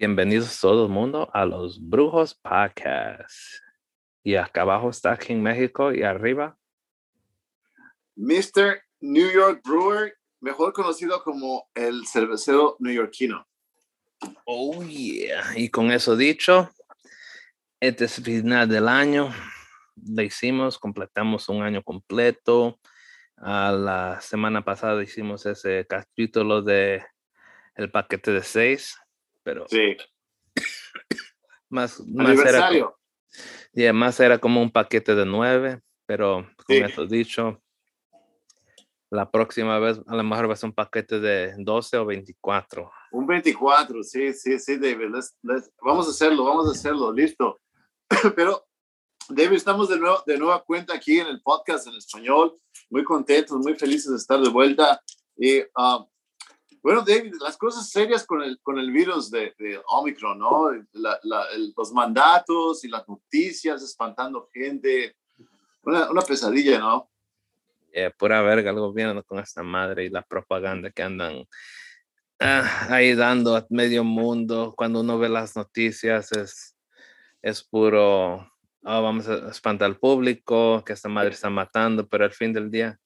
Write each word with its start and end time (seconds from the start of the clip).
Bienvenidos 0.00 0.60
todo 0.60 0.84
el 0.84 0.92
mundo 0.92 1.28
a 1.34 1.44
los 1.44 1.80
Brujos 1.80 2.32
Podcast. 2.32 3.34
Y 4.22 4.36
acá 4.36 4.62
abajo 4.62 4.90
está 4.90 5.16
King 5.16 5.38
México 5.38 5.92
y 5.92 6.04
arriba. 6.04 6.56
Mr. 8.14 8.80
New 9.00 9.28
York 9.28 9.60
Brewer, 9.64 10.16
mejor 10.38 10.72
conocido 10.72 11.20
como 11.24 11.68
el 11.74 12.06
cervecero 12.06 12.76
neoyorquino. 12.78 13.44
Oh, 14.44 14.84
yeah. 14.84 15.42
Y 15.56 15.68
con 15.68 15.90
eso 15.90 16.16
dicho, 16.16 16.70
este 17.80 18.04
es 18.04 18.18
el 18.18 18.24
final 18.24 18.68
del 18.68 18.86
año. 18.86 19.34
Le 19.96 20.26
hicimos, 20.26 20.78
completamos 20.78 21.48
un 21.48 21.62
año 21.62 21.82
completo. 21.82 22.78
A 23.36 23.72
la 23.72 24.20
semana 24.20 24.64
pasada 24.64 25.02
hicimos 25.02 25.44
ese 25.44 25.84
capítulo 25.88 26.62
de 26.62 27.04
el 27.74 27.90
paquete 27.90 28.30
de 28.30 28.44
seis 28.44 28.96
pero 29.48 29.64
Sí, 29.66 29.96
más, 31.70 32.00
más 32.06 32.38
era, 32.38 32.70
yeah, 33.72 33.92
más 33.94 34.20
era 34.20 34.38
como 34.38 34.60
un 34.60 34.70
paquete 34.70 35.14
de 35.14 35.24
nueve, 35.24 35.80
pero 36.06 36.46
con 36.66 36.76
Sí. 36.76 36.82
eso 36.82 37.06
dicho, 37.06 37.62
la 39.10 39.30
próxima 39.30 39.78
vez 39.78 40.00
a 40.06 40.16
lo 40.16 40.22
mejor 40.22 40.50
va 40.50 40.52
a 40.52 40.56
ser 40.56 40.68
un 40.68 40.74
paquete 40.74 41.18
de 41.18 41.54
12 41.58 41.96
o 41.96 42.04
24. 42.04 42.90
Un 43.12 43.26
24, 43.26 44.02
sí, 44.02 44.34
sí, 44.34 44.58
sí, 44.58 44.76
David. 44.76 45.06
let's- 45.14 45.34
let's- 45.42 45.72
vamos 45.82 46.06
a 46.08 46.10
hacerlo, 46.10 46.44
vamos 46.44 46.68
a 46.68 46.72
hacerlo, 46.72 47.10
listo. 47.10 47.58
Pero, 48.36 48.66
David, 49.30 49.56
estamos 49.56 49.88
de, 49.88 49.98
nuevo, 49.98 50.22
de 50.26 50.36
nueva 50.36 50.62
cuenta 50.62 50.94
aquí 50.94 51.18
en 51.20 51.26
el 51.28 51.40
podcast 51.40 51.86
en 51.86 51.94
español. 51.94 52.58
Muy 52.90 53.02
contentos, 53.04 53.56
muy 53.58 53.74
felices 53.76 54.10
de 54.10 54.16
estar 54.18 54.38
de 54.40 54.50
vuelta. 54.50 55.00
Y, 55.36 55.62
ah, 55.74 56.04
bueno, 56.88 57.04
David, 57.06 57.34
las 57.42 57.58
cosas 57.58 57.90
serias 57.90 58.24
con 58.24 58.40
el, 58.42 58.58
con 58.62 58.78
el 58.78 58.90
virus 58.90 59.30
de, 59.30 59.54
de 59.58 59.78
Omicron, 59.88 60.38
¿no? 60.38 60.70
La- 60.92 61.20
la- 61.22 61.44
el- 61.54 61.74
los 61.76 61.92
mandatos 61.92 62.82
y 62.82 62.88
las 62.88 63.06
noticias 63.06 63.82
espantando 63.82 64.48
gente. 64.50 65.14
Una, 65.82 66.10
una 66.10 66.22
pesadilla, 66.22 66.78
¿no? 66.78 67.10
Eh, 67.92 68.10
pura 68.16 68.40
verga 68.40 68.70
el 68.70 68.78
gobierno 68.78 69.22
con 69.22 69.38
esta 69.38 69.62
madre 69.62 70.06
y 70.06 70.08
la 70.08 70.22
propaganda 70.22 70.90
que 70.90 71.02
andan 71.02 71.44
ah, 72.40 72.86
ahí 72.88 73.14
dando 73.14 73.54
a 73.54 73.66
medio 73.68 74.02
mundo. 74.02 74.72
Cuando 74.74 75.00
uno 75.02 75.18
ve 75.18 75.28
las 75.28 75.56
noticias 75.56 76.32
es, 76.32 76.74
es 77.42 77.62
puro, 77.64 78.36
"Oh, 78.82 79.02
vamos 79.02 79.28
a 79.28 79.50
espantar 79.50 79.84
al 79.90 79.98
público, 79.98 80.82
que 80.86 80.94
esta 80.94 81.10
madre 81.10 81.32
está 81.34 81.50
matando, 81.50 82.08
pero 82.08 82.24
al 82.24 82.32
fin 82.32 82.54
del 82.54 82.70
día, 82.70 82.98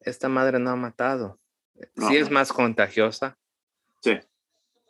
esta 0.00 0.28
madre 0.28 0.58
no 0.58 0.70
ha 0.70 0.76
matado. 0.76 1.39
Sí 1.80 1.88
No. 1.96 2.10
es 2.10 2.30
más 2.30 2.52
contagiosa 2.52 3.36
Sí. 4.02 4.18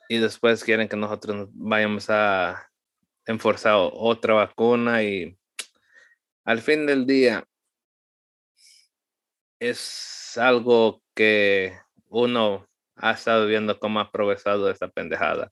y 0.08 0.18
después 0.18 0.64
quieren 0.64 0.88
que 0.88 0.96
nosotros 0.96 1.36
nos 1.36 1.48
vayamos 1.52 2.08
a 2.10 2.68
enforzar 3.26 3.74
otra 3.76 4.34
vacuna 4.34 5.02
y 5.02 5.36
al 6.44 6.60
fin 6.60 6.86
del 6.86 7.06
día 7.06 7.44
es 9.58 10.36
algo 10.38 11.02
que 11.14 11.78
uno 12.08 12.66
ha 12.96 13.12
estado 13.12 13.46
viendo 13.46 13.78
cómo 13.78 14.00
ha 14.00 14.10
progresado 14.10 14.70
esta 14.70 14.88
pendejada. 14.88 15.50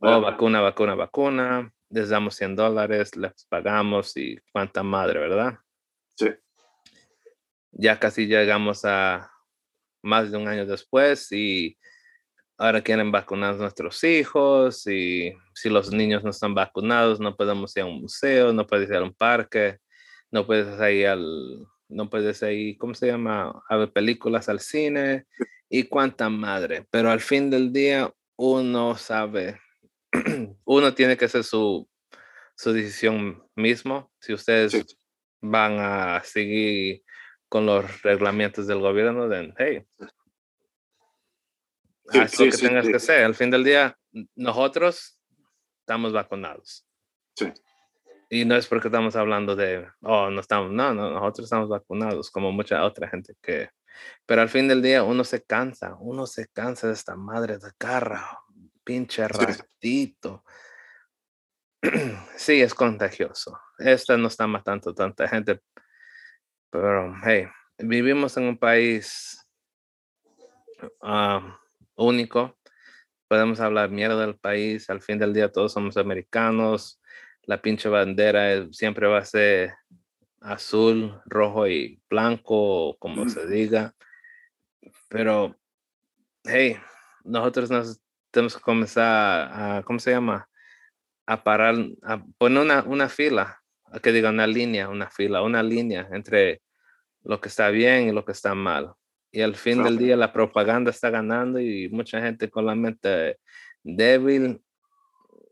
Oh, 0.00 0.20
vacuna, 0.20 0.60
vacuna, 0.60 0.94
vacuna, 0.94 1.72
les 1.90 2.08
damos 2.08 2.36
100 2.36 2.54
dólares, 2.56 3.16
les 3.16 3.44
pagamos 3.46 4.16
y 4.16 4.38
cuánta 4.52 4.82
madre, 4.82 5.18
¿verdad? 5.18 5.58
Sí. 6.14 6.28
Ya 7.72 7.98
casi 7.98 8.26
llegamos 8.26 8.84
a 8.84 9.32
más 10.02 10.30
de 10.30 10.36
un 10.38 10.48
año 10.48 10.66
después 10.66 11.30
y 11.32 11.76
ahora 12.56 12.82
quieren 12.82 13.12
vacunar 13.12 13.54
a 13.54 13.58
nuestros 13.58 14.02
hijos 14.04 14.86
y 14.86 15.32
si 15.54 15.68
los 15.68 15.92
niños 15.92 16.24
no 16.24 16.30
están 16.30 16.54
vacunados 16.54 17.20
no 17.20 17.36
podemos 17.36 17.76
ir 17.76 17.82
a 17.84 17.86
un 17.86 18.00
museo, 18.02 18.52
no 18.52 18.66
puedes 18.66 18.88
ir 18.88 18.96
a 18.96 19.02
un 19.04 19.14
parque, 19.14 19.78
no 20.30 20.46
puedes 20.46 20.66
ir 20.92 21.06
al, 21.06 21.66
no 21.88 22.10
puedes 22.10 22.42
ir, 22.42 22.76
¿cómo 22.78 22.94
se 22.94 23.06
llama? 23.06 23.62
A 23.68 23.76
ver 23.76 23.92
películas 23.92 24.48
al 24.48 24.60
cine 24.60 25.26
y 25.68 25.84
cuánta 25.84 26.28
madre. 26.28 26.86
Pero 26.90 27.10
al 27.10 27.20
fin 27.20 27.50
del 27.50 27.72
día 27.72 28.12
uno 28.36 28.96
sabe, 28.96 29.60
uno 30.64 30.94
tiene 30.94 31.16
que 31.16 31.24
hacer 31.26 31.44
su, 31.44 31.88
su 32.56 32.72
decisión 32.72 33.42
mismo. 33.56 34.10
Si 34.20 34.32
ustedes 34.32 34.72
Sí. 34.72 34.84
van 35.40 35.78
a 35.78 36.22
seguir 36.24 37.02
con 37.48 37.66
los 37.66 38.02
reglamentos 38.02 38.66
del 38.66 38.80
gobierno, 38.80 39.28
then 39.28 39.54
hey, 39.58 39.84
Sí, 42.10 42.18
haz 42.18 42.32
lo 42.32 42.44
sí, 42.44 42.50
que 42.50 42.56
sí, 42.56 42.66
tengas 42.66 42.86
que 42.86 42.96
hacer. 42.96 43.24
Al 43.24 43.34
fin 43.34 43.50
del 43.50 43.64
día, 43.64 43.98
nosotros 44.34 45.20
estamos 45.80 46.12
vacunados. 46.12 46.86
Sí. 47.36 47.52
Y 48.30 48.44
no 48.44 48.56
es 48.56 48.66
porque 48.66 48.88
estamos 48.88 49.16
hablando 49.16 49.56
de, 49.56 49.86
oh, 50.02 50.30
no 50.30 50.40
estamos, 50.40 50.70
no, 50.70 50.94
no, 50.94 51.10
nosotros 51.10 51.44
estamos 51.44 51.68
vacunados, 51.68 52.30
como 52.30 52.52
mucha 52.52 52.84
otra 52.84 53.08
gente 53.08 53.34
que, 53.40 53.70
pero 54.26 54.42
al 54.42 54.48
fin 54.48 54.68
del 54.68 54.82
día 54.82 55.02
uno 55.02 55.24
se 55.24 55.42
cansa, 55.42 55.96
uno 55.98 56.26
se 56.26 56.48
cansa 56.48 56.88
de 56.88 56.92
esta 56.92 57.16
madre 57.16 57.58
de 57.58 57.70
carra, 57.78 58.38
pinche 58.84 59.26
ratito. 59.26 60.44
Sí, 62.36 62.60
es 62.60 62.74
contagioso. 62.74 63.58
Esta 63.78 64.16
no 64.16 64.28
está 64.28 64.46
matando 64.46 64.94
tanta 64.94 65.28
gente, 65.28 65.60
pero 66.70 67.14
hey, 67.24 67.46
vivimos 67.78 68.36
en 68.36 68.44
un 68.44 68.58
país 68.58 69.44
único. 71.96 72.56
Podemos 73.28 73.60
hablar 73.60 73.90
mierda 73.90 74.20
del 74.20 74.38
país. 74.38 74.88
Al 74.90 75.02
fin 75.02 75.18
del 75.18 75.34
día 75.34 75.50
todos 75.52 75.72
somos 75.72 75.96
americanos. 75.96 77.00
La 77.42 77.60
pinche 77.60 77.88
bandera 77.88 78.52
es- 78.52 78.76
siempre 78.76 79.06
va 79.06 79.18
a 79.18 79.24
ser 79.24 79.74
azul, 80.40 81.20
rojo 81.26 81.66
y 81.66 82.00
blanco, 82.08 82.96
como 82.98 83.22
Ujú. 83.22 83.30
se 83.30 83.46
diga. 83.46 83.94
Pero, 85.08 85.56
hey, 86.44 86.78
nosotros 87.24 87.70
nos 87.70 88.00
tenemos 88.30 88.56
que 88.56 88.62
comenzar 88.62 89.50
a, 89.52 89.82
¿cómo 89.82 89.98
se 89.98 90.12
llama? 90.12 90.48
A 91.26 91.42
parar, 91.42 91.74
a 92.02 92.22
poner 92.38 92.62
una, 92.62 92.82
una 92.84 93.08
fila, 93.08 93.60
que 94.02 94.12
diga 94.12 94.30
una 94.30 94.46
línea, 94.46 94.88
una 94.88 95.10
fila, 95.10 95.42
una 95.42 95.62
línea 95.62 96.08
entre 96.12 96.60
lo 97.22 97.40
que 97.40 97.48
está 97.48 97.68
bien 97.70 98.08
y 98.08 98.12
lo 98.12 98.24
que 98.24 98.32
está 98.32 98.54
mal. 98.54 98.92
Y 99.30 99.42
al 99.42 99.56
fin 99.56 99.82
del 99.82 99.98
día 99.98 100.16
la 100.16 100.32
propaganda 100.32 100.90
está 100.90 101.10
ganando 101.10 101.60
y 101.60 101.88
mucha 101.90 102.20
gente 102.20 102.48
con 102.50 102.64
la 102.66 102.74
mente 102.74 103.38
débil 103.82 104.62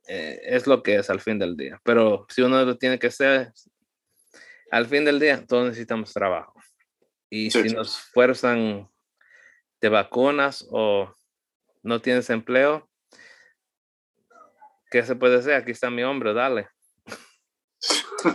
eh, 0.09 0.41
es 0.45 0.67
lo 0.67 0.83
que 0.83 0.97
es 0.97 1.11
al 1.11 1.21
fin 1.21 1.39
del 1.39 1.57
día. 1.57 1.81
Pero 1.85 2.27
si 2.29 2.43
uno 2.43 2.65
lo 2.65 2.79
tiene 2.79 2.99
que 2.99 3.09
hacer, 3.09 3.53
al 4.71 4.87
fin 4.87 5.05
del 5.05 5.21
día 5.21 5.45
todos 5.47 5.67
necesitamos 5.67 6.13
trabajo. 6.13 6.55
Y 7.29 7.51
Sí, 7.51 7.63
si 7.63 7.69
sí. 7.71 7.75
nos 7.75 7.99
fuerzan 7.99 8.89
de 9.81 9.89
vacunas 9.89 10.67
o 10.71 11.13
no 11.83 12.01
tienes 12.01 12.31
empleo, 12.31 12.89
¿qué 14.91 15.03
se 15.03 15.17
puede 15.17 15.37
hacer? 15.37 15.55
Aquí 15.55 15.73
está 15.73 15.91
mi 15.91 16.03
hombre, 16.03 16.33
dale. 16.33 16.69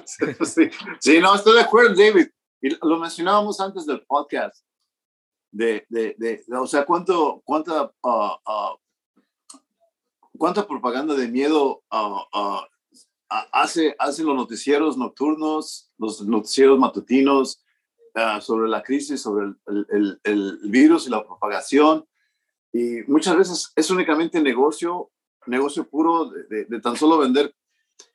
Sí, 0.05 0.69
sí, 0.99 1.19
no, 1.19 1.35
estoy 1.35 1.53
de 1.55 1.61
acuerdo, 1.61 1.95
David. 1.95 2.27
Y 2.61 2.69
lo 2.87 2.99
mencionábamos 2.99 3.59
antes 3.59 3.85
del 3.85 4.01
podcast. 4.05 4.63
De, 5.51 5.85
de, 5.89 6.15
de, 6.17 6.43
de- 6.47 6.57
o 6.57 6.65
sea, 6.67 6.85
cuánto, 6.85 7.41
cuánta, 7.43 7.91
ah, 8.03 8.39
ah, 8.45 8.75
cuánta 10.37 10.65
propaganda 10.67 11.13
de 11.15 11.27
miedo 11.27 11.83
ah, 11.91 12.67
hace, 13.51 13.95
hacen 13.99 14.25
los 14.27 14.35
noticieros 14.35 14.97
nocturnos, 14.97 15.91
los 15.97 16.21
noticieros 16.21 16.79
matutinos 16.79 17.63
sobre 18.41 18.69
la 18.69 18.81
crisis, 18.83 19.21
sobre 19.21 19.45
el, 19.67 19.85
el- 19.89 20.19
el- 20.23 20.59
virus 20.65 21.07
y 21.07 21.09
la 21.09 21.25
propagación. 21.25 22.05
Y 22.73 23.01
muchas 23.07 23.35
veces 23.37 23.71
es 23.75 23.89
únicamente 23.89 24.41
negocio, 24.41 25.11
negocio 25.47 25.87
puro 25.89 26.29
de- 26.29 26.65
de 26.65 26.79
tan 26.79 26.95
solo 26.95 27.17
vender 27.17 27.53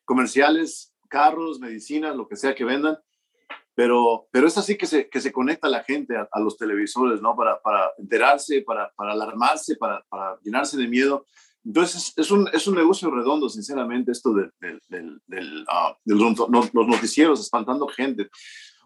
comerciales, 0.06 0.92
carros, 1.06 1.60
medicinas, 1.60 2.16
lo 2.16 2.26
que 2.28 2.36
sea 2.36 2.54
que 2.54 2.64
vendan. 2.64 2.98
Pero, 3.74 4.26
pero 4.30 4.46
es 4.46 4.56
así 4.56 4.76
que 4.78 4.86
se, 4.86 5.08
que 5.10 5.20
se 5.20 5.32
conecta 5.32 5.68
la 5.68 5.84
gente 5.84 6.16
a, 6.16 6.26
a 6.32 6.40
los 6.40 6.56
televisores, 6.56 7.20
¿no? 7.20 7.36
Para, 7.36 7.60
para 7.60 7.90
enterarse, 7.98 8.62
para, 8.62 8.90
para 8.96 9.12
alarmarse, 9.12 9.76
para, 9.76 10.02
para 10.08 10.38
llenarse 10.42 10.78
de 10.78 10.88
miedo. 10.88 11.26
Entonces, 11.62 12.12
es 12.16 12.30
un, 12.30 12.48
es 12.52 12.66
un 12.66 12.74
negocio 12.76 13.10
redondo, 13.10 13.48
sinceramente, 13.50 14.12
esto 14.12 14.32
del, 14.32 14.50
ah, 15.68 15.96
del 16.04 16.18
no- 16.18 16.46
no- 16.48 16.70
los 16.72 16.86
noticieros 16.86 17.40
espantando 17.40 17.86
gente. 17.88 18.30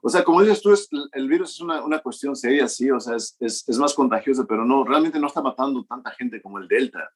O 0.02 0.08
sea, 0.08 0.24
como 0.24 0.40
dices 0.42 0.62
tú, 0.62 0.72
es, 0.72 0.88
el 1.12 1.28
virus 1.28 1.50
es 1.50 1.60
una, 1.60 1.84
una 1.84 1.98
cuestión 2.00 2.34
seria, 2.34 2.66
sí, 2.66 2.90
o 2.90 2.98
sea, 2.98 3.16
es, 3.16 3.36
es, 3.38 3.68
es 3.68 3.78
más 3.78 3.92
contagiosa, 3.94 4.46
pero 4.48 4.64
no, 4.64 4.82
realmente 4.82 5.20
no 5.20 5.26
está 5.26 5.42
matando 5.42 5.84
tanta 5.84 6.10
gente 6.12 6.40
como 6.40 6.58
el 6.58 6.66
Delta, 6.66 7.10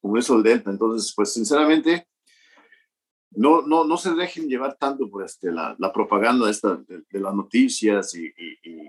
como 0.00 0.16
eso 0.16 0.36
el 0.36 0.42
Delta. 0.42 0.70
Entonces, 0.70 1.12
pues, 1.14 1.32
sinceramente, 1.34 2.08
no, 3.32 3.62
no, 3.62 3.84
no 3.84 3.96
se 3.96 4.12
dejen 4.14 4.48
llevar 4.48 4.76
tanto 4.76 5.08
por 5.08 5.24
este, 5.24 5.52
la, 5.52 5.76
la 5.78 5.92
propaganda 5.92 6.50
esta 6.50 6.76
de, 6.76 7.02
de 7.10 7.20
las 7.20 7.34
noticias 7.34 8.14
y, 8.14 8.26
y, 8.26 8.58
y, 8.70 8.80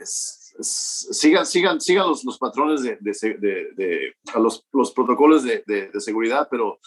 es, 0.00 0.54
es- 0.58 1.08
sigan, 1.12 1.44
sigan, 1.46 1.80
sigan 1.80 2.06
los, 2.08 2.24
los 2.24 2.38
patrones 2.38 2.82
de, 2.82 2.96
de, 3.00 3.68
de- 3.74 4.14
a 4.34 4.38
los, 4.38 4.66
los 4.72 4.92
protocolos 4.92 5.42
de, 5.42 5.90
seguridad, 6.00 6.48
pero 6.50 6.78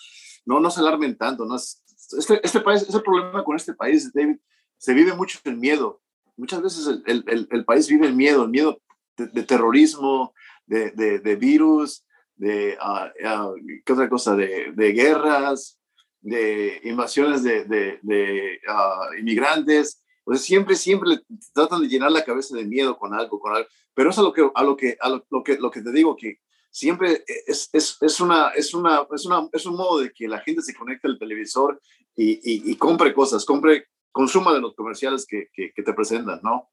no, 0.45 0.59
no 0.59 0.71
se 0.71 0.79
alarmen 0.79 1.17
tanto, 1.17 1.45
¿no? 1.45 1.55
Este, 1.55 2.39
este 2.43 2.59
país, 2.61 2.81
ese 2.83 2.99
problema 2.99 3.43
con 3.43 3.55
este 3.55 3.73
país, 3.73 4.11
David, 4.13 4.37
se 4.77 4.93
vive 4.93 5.13
mucho 5.13 5.39
el 5.43 5.57
miedo. 5.57 6.01
Muchas 6.37 6.61
veces 6.61 6.87
el, 7.05 7.23
el, 7.27 7.47
el 7.51 7.65
país 7.65 7.87
vive 7.87 8.07
el 8.07 8.15
miedo, 8.15 8.43
el 8.43 8.49
miedo 8.49 8.81
de, 9.17 9.43
terrorismo, 9.43 10.33
de, 10.65 11.35
virus, 11.39 12.05
de, 12.35 12.77
uh, 12.81 13.53
¿qué 13.85 13.93
otra 13.93 14.09
cosa? 14.09 14.35
De, 14.35 14.71
guerras, 14.93 15.77
de 16.21 16.79
invasiones 16.83 17.43
de, 17.43 17.99
uh, 18.03 19.17
inmigrantes. 19.17 20.03
Pues 20.23 20.41
siempre, 20.41 20.75
siempre 20.75 21.19
tratan 21.53 21.81
de 21.81 21.87
llenar 21.87 22.11
la 22.11 22.23
cabeza 22.23 22.55
de 22.55 22.65
miedo 22.65 22.97
con 22.97 23.13
algo, 23.13 23.39
con 23.39 23.55
algo. 23.55 23.67
Pero 23.93 24.11
eso 24.11 24.21
es 24.21 24.25
a 24.25 24.29
lo 24.29 24.33
que, 24.33 24.51
a 24.53 24.63
lo 24.63 24.77
que, 24.77 24.97
a 24.99 25.09
lo, 25.09 25.43
que, 25.43 25.57
lo 25.57 25.71
que 25.71 25.81
te 25.81 25.91
digo, 25.91 26.15
que 26.15 26.39
siempre 26.69 27.23
es, 27.47 27.69
es, 27.73 27.97
es, 27.99 28.19
una, 28.19 28.49
es, 28.49 28.73
una, 28.73 29.05
es, 29.13 29.25
una, 29.25 29.49
es 29.51 29.65
un 29.65 29.75
modo 29.75 29.99
de 29.99 30.11
que 30.13 30.27
la 30.27 30.39
gente 30.39 30.61
se 30.61 30.75
conecte 30.75 31.07
al 31.07 31.19
televisor 31.19 31.81
y, 32.15 32.33
y, 32.33 32.71
y 32.71 32.75
compre 32.75 33.13
cosas, 33.13 33.43
compre, 33.43 33.87
consuma 34.11 34.53
de 34.53 34.61
los 34.61 34.75
comerciales 34.75 35.25
que, 35.25 35.49
que, 35.53 35.73
que 35.73 35.83
te 35.83 35.93
presentan, 35.93 36.39
¿no? 36.43 36.69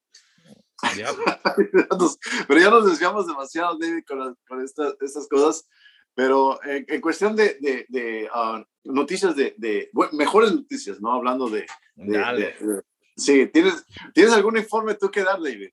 pero 2.47 2.61
ya 2.61 2.71
nos 2.71 2.87
desviamos 2.87 3.27
demasiado, 3.27 3.77
David, 3.79 4.05
con, 4.07 4.37
con 4.47 4.63
estas 4.63 5.29
cosas. 5.29 5.67
Pero 6.15 6.59
en, 6.65 7.01
cuestión 7.01 7.37
de, 7.37 7.59
de, 7.61 7.87
de 7.89 8.29
ah, 8.33 8.65
noticias, 8.89 9.37
de, 9.37 9.55
de 9.57 9.91
mejores 10.13 10.53
noticias, 10.53 11.01
¿no? 11.01 11.13
Hablando 11.13 11.49
de... 11.49 11.67
sí, 13.17 13.47
¿tienes, 13.49 13.85
¿tienes 14.15 14.33
algún 14.33 14.57
informe 14.57 14.95
tú 14.95 15.11
que 15.11 15.23
dar, 15.23 15.41
David? 15.41 15.71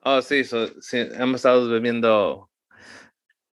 Oh, 0.00 0.20
sí, 0.20 0.42
sí 0.44 0.96
hemos 0.96 1.36
estado 1.36 1.68
bebiendo 1.68 2.50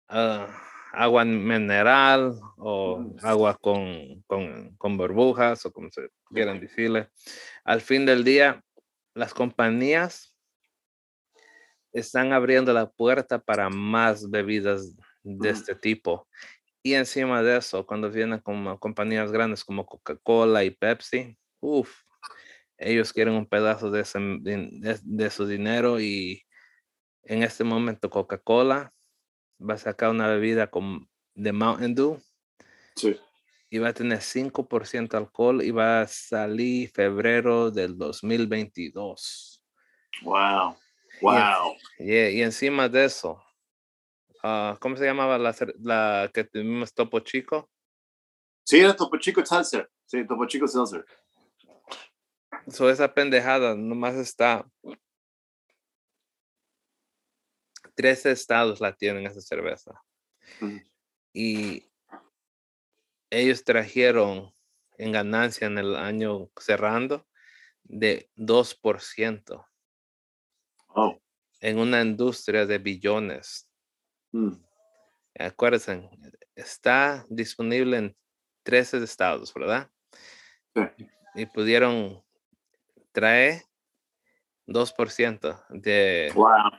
uh, 0.09 0.45
agua 0.93 1.25
mineral 1.25 2.39
o 2.57 3.15
agua 3.23 3.57
con, 3.59 4.23
con, 4.27 4.75
con, 4.77 4.97
burbujas 4.97 5.65
o 5.65 5.71
como 5.71 5.89
se 5.89 6.09
quieran 6.31 6.59
decirle. 6.59 7.09
Al 7.63 7.81
fin 7.81 8.05
del 8.05 8.23
día, 8.23 8.63
las 9.15 9.33
compañías 9.33 10.35
están 11.91 12.31
abriendo 12.31 12.73
la 12.73 12.91
puerta 12.91 13.39
para 13.39 13.69
más 13.69 14.29
bebidas 14.29 14.95
de 15.23 15.49
este 15.49 15.73
tipo. 15.73 16.27
Y 16.85 16.93
encima 16.93 17.41
de 17.41 17.57
eso, 17.57 17.83
cuando 17.83 18.11
vienen 18.11 18.41
con 18.41 18.77
compañías 18.77 19.31
grandes 19.31 19.65
como 19.65 19.87
Coca-Cola 19.87 20.63
y 20.63 20.69
Pepsi, 20.69 21.35
uff, 21.59 22.03
ellos 22.77 23.11
quieren 23.11 23.33
un 23.33 23.47
pedazo 23.47 23.89
de, 23.89 24.03
de, 25.01 25.29
su 25.31 25.47
dinero 25.47 25.99
y 25.99 26.43
en 27.23 27.41
este 27.41 27.63
momento 27.63 28.11
Coca-Cola 28.11 28.93
va 29.59 29.73
a 29.73 29.79
sacar 29.79 30.11
una 30.11 30.27
bebida 30.27 30.67
con, 30.67 31.09
de 31.33 31.51
Mountain 31.51 31.95
Dew. 31.95 32.21
Sí. 32.95 33.19
Y 33.71 33.79
va 33.79 33.89
a 33.89 33.93
tener 33.93 34.19
5% 34.19 35.15
alcohol 35.15 35.63
y 35.63 35.71
va 35.71 36.01
a 36.01 36.07
salir 36.07 36.91
febrero 36.91 37.71
del 37.71 37.97
2022. 37.97 39.59
Wow. 40.21 40.77
Wow. 41.19 41.77
Y, 41.97 42.43
encima 42.43 42.87
de 42.89 43.05
eso, 43.05 43.43
uh, 44.45 44.77
¿cómo 44.79 44.95
se 44.95 45.05
llamaba 45.05 45.37
la, 45.37 45.55
la 45.81 46.29
que 46.33 46.43
tuvimos 46.43 46.93
Topo 46.93 47.19
Chico? 47.21 47.69
Sí, 48.63 48.79
era 48.79 48.95
Topo 48.95 49.17
Chico 49.17 49.45
Seltzer. 49.45 49.89
Sí, 50.05 50.25
Topo 50.27 50.45
Chico 50.45 50.67
Seltzer. 50.67 51.05
So 52.67 52.89
esa 52.89 53.13
pendejada 53.13 53.75
nomás 53.75 54.15
está. 54.15 54.65
Tres 57.95 58.25
estados 58.25 58.81
la 58.81 58.93
tienen 58.93 59.25
esa 59.25 59.41
cerveza. 59.41 60.01
Y 61.33 61.89
ellos 63.29 63.63
trajeron 63.63 64.53
en 64.97 65.11
ganancia 65.11 65.67
en 65.67 65.77
el 65.77 65.95
año 65.95 66.49
cerrando 66.59 67.25
de 67.83 68.29
2%. 68.35 69.65
Oh. 70.87 71.21
En 71.59 71.79
una 71.79 72.01
industria 72.01 72.65
de 72.65 72.77
billones. 72.79 73.69
Mm. 74.35 74.51
Acuérdense, 75.39 76.09
está 76.55 77.25
disponible 77.29 77.97
en 77.97 78.15
13 78.63 79.03
estados, 79.03 79.53
¿verdad? 79.53 79.89
Y 81.35 81.45
pudieron 81.45 82.21
trae 83.13 83.63
2% 84.67 85.65
de 85.69 86.33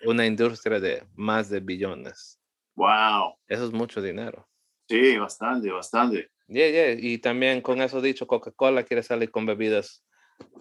una 0.05 0.27
industria 0.27 0.81
de 0.81 1.07
más 1.15 1.49
de 1.49 1.61
billones. 1.61 2.39
Wow. 2.75 3.39
Eso 3.47 3.65
es 3.65 3.73
mucho 3.73 4.03
dinero. 4.03 4.47
Sí, 4.89 5.17
bastante, 5.17 5.71
bastante. 5.71 6.31
Y 6.49 7.19
también 7.19 7.63
con 7.63 7.81
eso 7.81 8.03
dicho, 8.03 8.27
Coca-Cola 8.27 8.83
quiere 8.83 9.03
salir 9.03 9.31
con 9.31 9.47
bebidas 9.47 10.05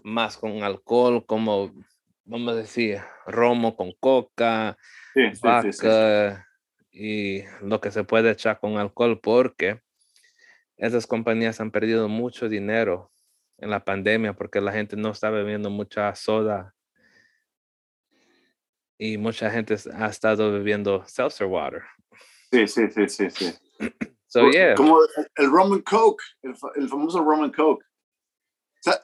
más 0.04 0.38
con 0.38 0.64
alcohol, 0.64 1.26
como, 1.26 1.74
vamos 2.24 2.54
a 2.54 2.56
decir, 2.56 3.00
romo 3.26 3.76
con 3.76 3.92
coca, 4.00 4.78
y 6.96 7.44
lo 7.62 7.82
que 7.82 7.92
se 7.92 8.06
puede 8.06 8.32
echar 8.32 8.60
con 8.60 8.78
alcohol, 8.78 9.20
porque 9.22 9.82
esas 10.78 11.06
compañías 11.06 11.60
han 11.60 11.72
perdido 11.72 12.08
mucho 12.08 12.48
dinero 12.48 13.12
en 13.58 13.70
la 13.70 13.84
pandemia 13.84 14.34
porque 14.34 14.62
la 14.62 14.72
gente 14.72 14.96
no 14.96 15.12
está 15.12 15.30
bebiendo 15.30 15.70
mucha 15.70 16.14
soda 16.16 16.74
y 18.98 19.18
mucha 19.18 19.52
gente 19.52 19.76
ha 19.94 20.08
estado 20.08 20.52
bebiendo 20.54 21.06
seltzer 21.06 21.48
water. 21.48 21.84
Sí, 22.52 22.68
sí, 22.68 22.90
sí, 22.90 23.10
sí, 23.10 23.30
sí. 23.30 23.54
So, 24.28 24.52
yeah. 24.52 24.76
Como 24.76 25.00
el 25.36 25.50
Roman 25.50 25.82
Coke, 25.82 26.22
el, 26.42 26.90
famoso 26.90 27.24
Roman 27.24 27.54
Coke. 27.54 27.86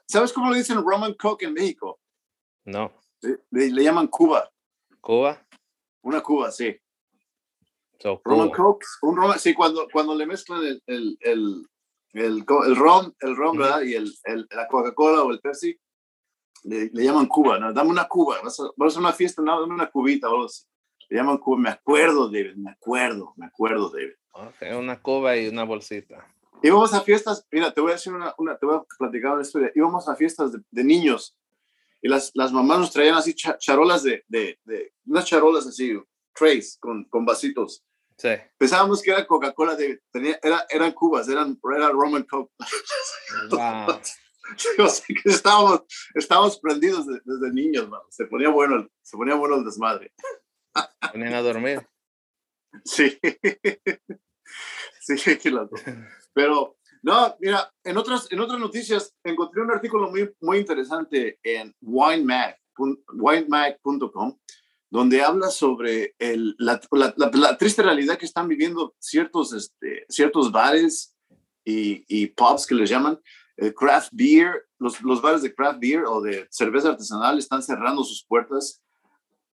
¿Sabes 0.05 0.33
cómo 0.33 0.51
le 0.51 0.57
dicen 0.57 0.83
Roman 0.83 1.13
Coke 1.13 1.45
en 1.45 1.53
México? 1.53 2.01
No. 2.65 2.91
Le, 3.21 3.69
llaman 3.69 4.07
Cuba. 4.07 4.51
¿Cuba? 4.99 5.41
Una 6.01 6.21
Cuba, 6.21 6.51
sí. 6.51 6.77
So, 8.01 8.21
Roman 8.25 8.49
Coke, 8.49 8.85
un 9.03 9.15
Roman, 9.15 9.37
sí, 9.37 9.53
cuando, 9.53 9.87
cuando 9.91 10.15
le 10.15 10.25
mezclan 10.25 10.63
el, 10.63 10.81
el, 10.87 11.17
el, 11.21 11.67
el, 12.13 12.45
el 12.65 12.75
ron, 12.75 13.15
el 13.19 13.35
ron, 13.35 13.57
¿verdad? 13.57 13.81
Y 13.83 13.93
el, 13.93 14.11
el 14.23 14.47
la 14.49 14.67
Coca-Cola 14.67 15.23
o 15.23 15.31
el 15.31 15.39
Pepsi, 15.39 15.79
le, 16.63 16.89
le, 16.91 17.03
llaman 17.03 17.27
Cuba, 17.27 17.59
¿no? 17.59 17.71
Dame 17.71 17.91
una 17.91 18.07
Cuba, 18.07 18.39
vas 18.43 18.59
a, 18.59 18.63
vas 18.75 18.95
a 18.95 18.99
una 18.99 19.13
fiesta, 19.13 19.41
no, 19.41 19.61
dame 19.61 19.73
una 19.73 19.89
cubita 19.89 20.29
o 20.29 20.33
algo 20.33 20.45
así. 20.45 20.65
Le 21.09 21.17
llaman 21.17 21.37
Cuba, 21.37 21.57
me 21.57 21.69
acuerdo, 21.69 22.29
David, 22.29 22.55
me 22.55 22.71
acuerdo, 22.71 23.33
me 23.37 23.45
acuerdo, 23.45 23.89
David. 23.89 24.13
Okay, 24.31 24.73
una 24.73 24.99
Cuba 24.99 25.37
y 25.37 25.47
una 25.47 25.63
bolsita. 25.63 26.25
Íbamos 26.63 26.93
a 26.93 27.01
fiestas, 27.01 27.45
mira, 27.51 27.71
te 27.71 27.81
voy 27.81 27.91
a 27.91 27.95
decir 27.95 28.13
una, 28.13 28.33
una 28.37 28.57
te 28.57 28.65
voy 28.65 28.77
a 28.77 28.83
platicar 28.97 29.33
una 29.33 29.41
historia. 29.41 29.71
Íbamos 29.75 30.07
a 30.07 30.15
fiestas 30.15 30.51
de, 30.51 30.59
de 30.69 30.83
niños 30.83 31.35
y 32.01 32.07
las, 32.07 32.31
las 32.33 32.51
mamás 32.51 32.79
nos 32.79 32.91
traían 32.91 33.15
así 33.15 33.35
charolas 33.35 34.03
de, 34.03 34.23
de, 34.27 34.59
de, 34.63 34.93
unas 35.05 35.25
charolas 35.25 35.67
así, 35.67 35.99
trays 36.33 36.77
con, 36.79 37.03
con 37.05 37.25
vasitos. 37.25 37.83
Sí. 38.21 38.29
Pensábamos 38.55 39.01
que 39.01 39.09
era 39.09 39.25
Coca-Cola, 39.25 39.75
era, 40.43 40.67
eran 40.69 40.91
cubas, 40.91 41.27
eran, 41.27 41.59
era 41.75 41.89
Roman 41.89 42.21
Coke. 42.21 42.53
Wow. 43.49 43.99
estábamos, 45.25 45.81
estábamos 46.13 46.59
prendidos 46.59 47.07
desde, 47.07 47.51
niños, 47.51 47.89
Se 48.09 48.25
ponía 48.25 48.49
bueno, 48.49 48.87
se 49.01 49.17
ponía 49.17 49.33
bueno 49.33 49.55
el 49.55 49.65
desmadre. 49.65 50.13
Venían 51.13 51.33
a 51.33 51.41
dormir. 51.41 51.87
Sí. 52.85 53.17
sí, 54.99 55.15
Pero, 56.33 56.77
no, 57.01 57.35
mira, 57.39 57.73
en 57.83 57.97
otras, 57.97 58.31
en 58.31 58.39
otras 58.39 58.59
noticias 58.59 59.15
encontré 59.23 59.63
un 59.63 59.71
artículo 59.71 60.11
muy, 60.11 60.31
muy 60.41 60.59
interesante 60.59 61.39
en 61.41 61.75
winemag.com 61.81 62.57
winemag 63.13 63.79
donde 64.91 65.23
habla 65.23 65.49
sobre 65.49 66.13
la, 66.57 67.57
triste 67.57 67.81
realidad 67.81 68.17
que 68.17 68.25
están 68.25 68.49
viviendo 68.49 68.93
ciertos, 68.99 69.53
este, 69.53 70.05
ciertos 70.09 70.51
bares 70.51 71.15
y, 71.63 72.27
pubs 72.27 72.67
que 72.67 72.75
les 72.75 72.89
llaman 72.89 73.17
eh, 73.57 73.73
craft 73.73 74.09
beer, 74.11 74.67
los, 74.77 75.01
los, 75.01 75.21
bares 75.21 75.41
de 75.41 75.55
craft 75.55 75.79
beer 75.79 76.03
o 76.05 76.21
de 76.21 76.45
cerveza 76.51 76.89
artesanal 76.89 77.39
están 77.39 77.63
cerrando 77.63 78.03
sus 78.03 78.25
puertas 78.25 78.83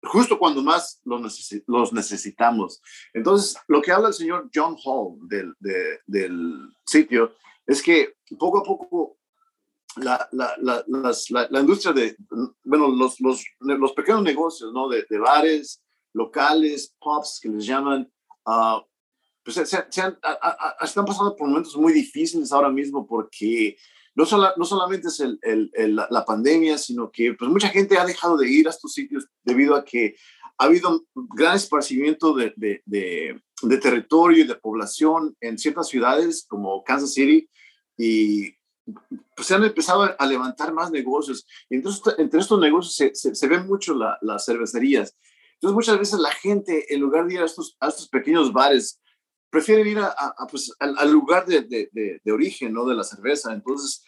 justo 0.02 0.38
cuando 0.38 0.62
más 0.62 1.00
los 1.04 1.92
necesitamos. 1.92 2.82
Entonces, 3.14 3.56
lo 3.68 3.80
que 3.80 3.92
habla 3.92 4.08
el 4.08 4.14
señor 4.14 4.50
John 4.54 4.76
Hall 4.84 5.16
del, 5.28 5.54
del 6.06 6.68
sitio 6.84 7.34
es 7.66 7.80
que 7.82 8.16
poco 8.38 8.58
a 8.58 8.64
poco 8.64 9.16
la, 9.96 10.28
la, 10.32 10.56
la, 10.61 10.84
la, 11.50 11.61
industria 11.61 11.92
de, 11.92 12.16
bueno, 12.64 12.88
los, 12.88 13.20
los, 13.20 13.44
los 13.61 13.92
pequeños 13.92 14.22
negocios, 14.22 14.72
¿no? 14.72 14.88
De, 14.88 15.04
de, 15.08 15.18
bares, 15.18 15.82
locales, 16.12 16.94
pubs, 17.00 17.40
que 17.42 17.49
les 17.49 17.66
llaman, 17.66 18.11
uh, 18.46 18.80
pues 19.44 19.56
se, 19.56 19.66
se 19.66 20.00
han, 20.00 20.18
están 20.80 21.04
pasando 21.04 21.37
por 21.37 21.49
momentos 21.49 21.76
muy 21.76 21.92
difíciles 21.92 22.52
ahora 22.52 22.70
mismo 22.70 23.06
porque 23.06 23.76
no, 24.14 24.25
no 24.56 24.64
solamente 24.64 25.08
es 25.08 25.20
el, 25.20 25.38
el, 25.42 25.96
la, 25.96 26.25
pandemia, 26.25 26.78
sino 26.78 27.11
que 27.11 27.34
pues 27.34 27.50
mucha 27.50 27.68
gente 27.68 27.99
ha 27.99 28.04
dejado 28.04 28.37
de 28.37 28.50
ir 28.50 28.66
a 28.66 28.70
estos 28.70 28.92
sitios 28.92 29.26
debido 29.42 29.75
a 29.75 29.84
que 29.84 30.16
ha 30.58 30.66
habido 30.66 31.04
gran 31.14 31.56
esparcimiento 31.56 32.34
de, 32.34 32.52
de, 32.56 32.82
de, 32.87 33.78
territorio 33.78 34.44
y 34.44 34.46
de 34.46 34.54
población 34.54 35.34
en 35.40 35.58
ciertas 35.58 35.88
ciudades 35.88 36.44
como 36.46 36.84
Kansas 36.84 37.14
City 37.14 37.49
y 37.96 38.54
pues 38.84 39.46
se 39.46 39.54
han 39.54 39.64
empezado 39.64 40.14
a 40.18 40.26
levantar 40.26 40.72
más 40.72 40.90
negocios. 40.90 41.46
Y 41.68 41.76
entonces, 41.76 42.14
entre 42.18 42.40
estos 42.40 42.60
negocios 42.60 43.14
se, 43.14 43.34
se, 43.34 43.48
ven 43.48 43.66
mucho 43.66 43.94
las 43.94 44.44
cervecerías. 44.44 45.16
Entonces, 45.54 45.74
muchas 45.74 45.98
veces 45.98 46.18
la 46.18 46.32
gente, 46.32 46.92
en 46.94 47.00
lugar 47.00 47.26
de 47.26 47.34
ir 47.34 47.40
a 47.40 47.44
estos, 47.44 47.76
a 47.80 47.88
estos 47.88 48.08
pequeños 48.08 48.52
bares, 48.52 49.00
prefieren 49.50 49.86
ir 49.86 49.98
a, 49.98 50.34
pues, 50.50 50.72
al, 50.78 51.12
lugar 51.12 51.46
de, 51.46 51.62
de, 51.62 52.32
origen, 52.32 52.72
¿no? 52.72 52.86
De 52.86 52.94
la 52.94 53.04
cerveza. 53.04 53.52
Entonces, 53.52 54.04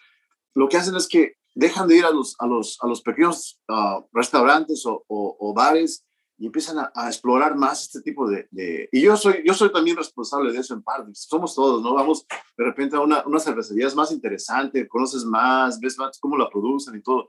lo 0.55 0.69
que 0.69 0.79
hacen 0.79 0.97
es 0.97 1.07
que 1.07 1.37
dejan 1.55 1.87
de 1.87 1.99
ir 1.99 2.05
a 2.05 2.11
los, 2.11 2.35
a 2.39 2.47
los, 2.47 2.79
los 2.83 3.03
pequeños 3.03 3.61
ah, 3.69 4.03
restaurantes 4.13 4.85
o, 4.87 5.05
o, 5.07 5.55
bares 5.55 6.05
y 6.37 6.47
empiezan 6.47 6.79
a, 6.79 7.07
explorar 7.07 7.57
más 7.57 7.83
este 7.83 8.03
tipo 8.03 8.29
de, 8.29 8.49
Y 8.91 9.01
yo 9.01 9.17
soy, 9.17 9.43
yo 9.47 9.55
soy 9.55 9.73
también 9.73 9.97
responsable 9.97 10.53
de 10.53 10.59
eso 10.59 10.75
en 10.75 10.83
parte. 10.83 11.11
Somos 11.15 11.55
todos, 11.55 11.83
¿no? 11.83 11.95
Vamos 11.95 12.27
de 12.57 12.65
repente 12.65 12.97
a 12.97 13.01
una, 13.01 13.25
una 13.27 13.39
cervecería 13.39 13.87
es 13.87 13.95
más 13.95 14.11
interesante, 14.11 14.89
conoces 14.89 15.25
más, 15.25 15.79
ves 15.79 15.97
más 15.99 16.19
cómo 16.19 16.37
la 16.37 16.49
producen 16.51 16.97
y 16.97 17.03
todo. 17.03 17.29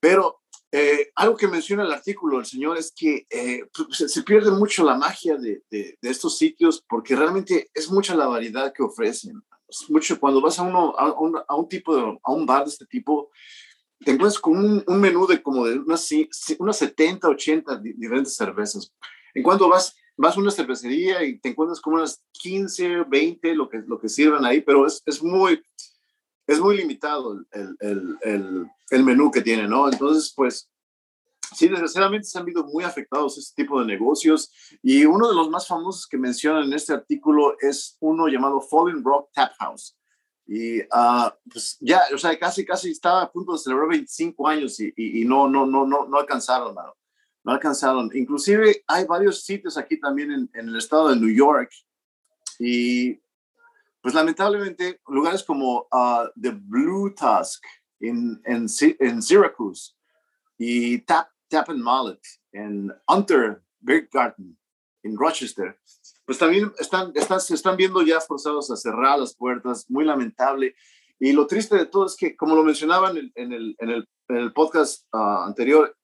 Pero 0.00 0.42
eh, 0.70 1.12
algo 1.14 1.36
que 1.36 1.48
menciona 1.48 1.84
el 1.84 1.92
artículo 1.92 2.38
el 2.38 2.46
señor 2.46 2.76
es 2.76 2.92
que 2.94 3.26
eh, 3.30 3.66
pues, 3.72 4.12
se, 4.12 4.22
pierde 4.22 4.50
mucho 4.50 4.84
la 4.84 4.96
magia 4.96 5.36
de, 5.36 5.62
de, 5.70 5.96
de, 6.00 6.10
estos 6.10 6.36
sitios 6.36 6.84
porque 6.88 7.14
realmente 7.14 7.70
es 7.72 7.90
mucha 7.90 8.14
la 8.14 8.26
variedad 8.26 8.72
que 8.72 8.82
ofrecen 8.82 9.40
mucho 9.88 10.18
cuando 10.20 10.40
vas 10.40 10.58
a, 10.58 10.62
uno, 10.62 10.94
a, 10.96 11.12
un, 11.12 11.36
a 11.46 11.54
un 11.54 11.68
tipo 11.68 11.96
de, 11.96 12.18
a 12.22 12.32
un 12.32 12.46
bar 12.46 12.64
de 12.64 12.70
este 12.70 12.86
tipo, 12.86 13.30
te 14.04 14.12
encuentras 14.12 14.38
con 14.38 14.56
un, 14.56 14.84
un 14.86 15.00
menú 15.00 15.26
de 15.26 15.42
como 15.42 15.66
de 15.66 15.78
unas, 15.78 16.08
unas 16.58 16.76
70, 16.76 17.28
80 17.28 17.78
diferentes 17.78 18.36
cervezas. 18.36 18.92
En 19.34 19.42
cuanto 19.42 19.68
vas, 19.68 19.96
vas 20.16 20.36
a 20.36 20.40
una 20.40 20.50
cervecería 20.50 21.24
y 21.24 21.38
te 21.38 21.50
encuentras 21.50 21.80
con 21.80 21.94
unas 21.94 22.22
15, 22.32 23.04
20, 23.08 23.54
lo 23.54 23.68
que, 23.68 23.78
lo 23.86 23.98
que 23.98 24.08
sirven 24.08 24.44
ahí, 24.44 24.60
pero 24.60 24.86
es, 24.86 25.02
es 25.06 25.22
muy, 25.22 25.62
es 26.46 26.60
muy 26.60 26.76
limitado 26.76 27.44
el, 27.52 27.76
el, 27.80 28.18
el, 28.22 28.66
el 28.90 29.04
menú 29.04 29.30
que 29.30 29.42
tiene, 29.42 29.66
¿no? 29.66 29.90
Entonces, 29.90 30.32
pues, 30.36 30.70
sí, 31.54 31.68
desgraciadamente 31.68 32.26
se 32.26 32.38
han 32.38 32.44
visto 32.44 32.64
muy 32.64 32.84
afectados 32.84 33.38
este 33.38 33.62
tipo 33.62 33.80
de 33.80 33.86
negocios 33.86 34.52
y 34.82 35.04
uno 35.04 35.28
de 35.28 35.34
los 35.34 35.50
más 35.50 35.66
famosos 35.66 36.06
que 36.06 36.18
mencionan 36.18 36.64
en 36.64 36.74
este 36.74 36.92
artículo 36.92 37.56
es 37.60 37.96
uno 38.00 38.28
llamado 38.28 38.60
Falling 38.60 39.02
Rock 39.02 39.30
Tap 39.32 39.52
House. 39.58 39.96
Y 40.46 40.80
uh, 40.80 41.30
pues 41.50 41.78
ya, 41.80 42.02
o 42.12 42.18
sea, 42.18 42.38
casi, 42.38 42.64
casi 42.64 42.90
estaba 42.90 43.22
a 43.22 43.32
punto 43.32 43.52
de 43.52 43.58
celebrar 43.58 43.88
25 43.88 44.46
años 44.46 44.78
y, 44.78 44.92
y, 44.96 45.24
no, 45.24 45.48
no, 45.48 45.64
no, 45.64 45.86
no, 45.86 46.06
no 46.06 46.18
alcanzaron, 46.18 46.74
mano. 46.74 46.94
No 47.42 47.52
alcanzaron. 47.52 48.10
Inclusive 48.14 48.84
hay 48.86 49.04
varios 49.04 49.44
sitios 49.44 49.76
aquí 49.76 49.98
también 49.98 50.32
en, 50.32 50.50
en 50.54 50.68
el 50.68 50.76
estado 50.76 51.08
de 51.08 51.16
New 51.16 51.34
York 51.34 51.70
y 52.58 53.20
pues 54.00 54.14
lamentablemente 54.14 55.00
lugares 55.08 55.42
como 55.42 55.88
uh, 55.90 56.28
The 56.40 56.50
Blue 56.50 57.14
Tusk 57.14 57.64
en, 58.00 58.40
en, 58.44 58.66
en 59.00 59.22
Syracuse 59.22 59.92
y 60.58 60.98
Tap 60.98 61.28
Tap 61.48 61.68
and 61.70 61.82
Mallet, 61.82 62.20
en 62.52 62.92
Hunter 63.06 63.62
Beer 63.80 64.08
Garden, 64.12 64.56
en 65.04 65.16
Rochester, 65.16 65.78
pues 66.24 66.38
también 66.38 66.72
están, 66.78 67.12
están, 67.14 67.40
se 67.40 67.54
están 67.54 67.76
viendo 67.76 68.02
ya 68.02 68.20
forzados 68.20 68.70
a 68.70 68.76
cerrar 68.76 69.18
las 69.18 69.36
puertas, 69.36 69.88
muy 69.88 70.04
lamentable. 70.04 70.74
Y 71.20 71.32
lo 71.32 71.46
triste 71.46 71.76
de 71.76 71.86
todo 71.86 72.06
es 72.06 72.16
que, 72.16 72.36
como 72.36 72.56
lo 72.56 72.64
mencionaban 72.64 73.16
en, 73.16 73.32
en, 73.34 73.52
el, 73.52 73.76
en, 73.78 73.90
el, 73.90 74.08
en 74.28 74.36
el, 74.36 74.52
podcast 74.52 75.04
uh, 75.12 75.44
anterior, 75.44 75.96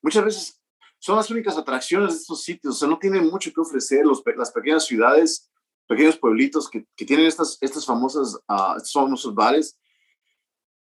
muchas 0.00 0.24
veces 0.24 0.62
son 0.98 1.16
las 1.16 1.30
únicas 1.30 1.56
atracciones 1.56 2.12
de 2.14 2.18
estos 2.20 2.42
sitios, 2.42 2.76
o 2.76 2.78
sea, 2.78 2.88
no 2.88 2.98
tienen 2.98 3.26
mucho 3.26 3.52
que 3.52 3.60
ofrecer 3.60 4.04
los, 4.06 4.22
las 4.36 4.50
pequeñas 4.52 4.86
ciudades, 4.86 5.50
pequeños 5.86 6.16
pueblitos 6.16 6.68
que, 6.68 6.86
que 6.96 7.04
tienen 7.04 7.26
estas, 7.26 7.58
estas 7.60 7.84
famosas, 7.84 8.34
uh, 8.48 8.76
estos 8.76 8.92
famosos 8.92 9.34
bares, 9.34 9.78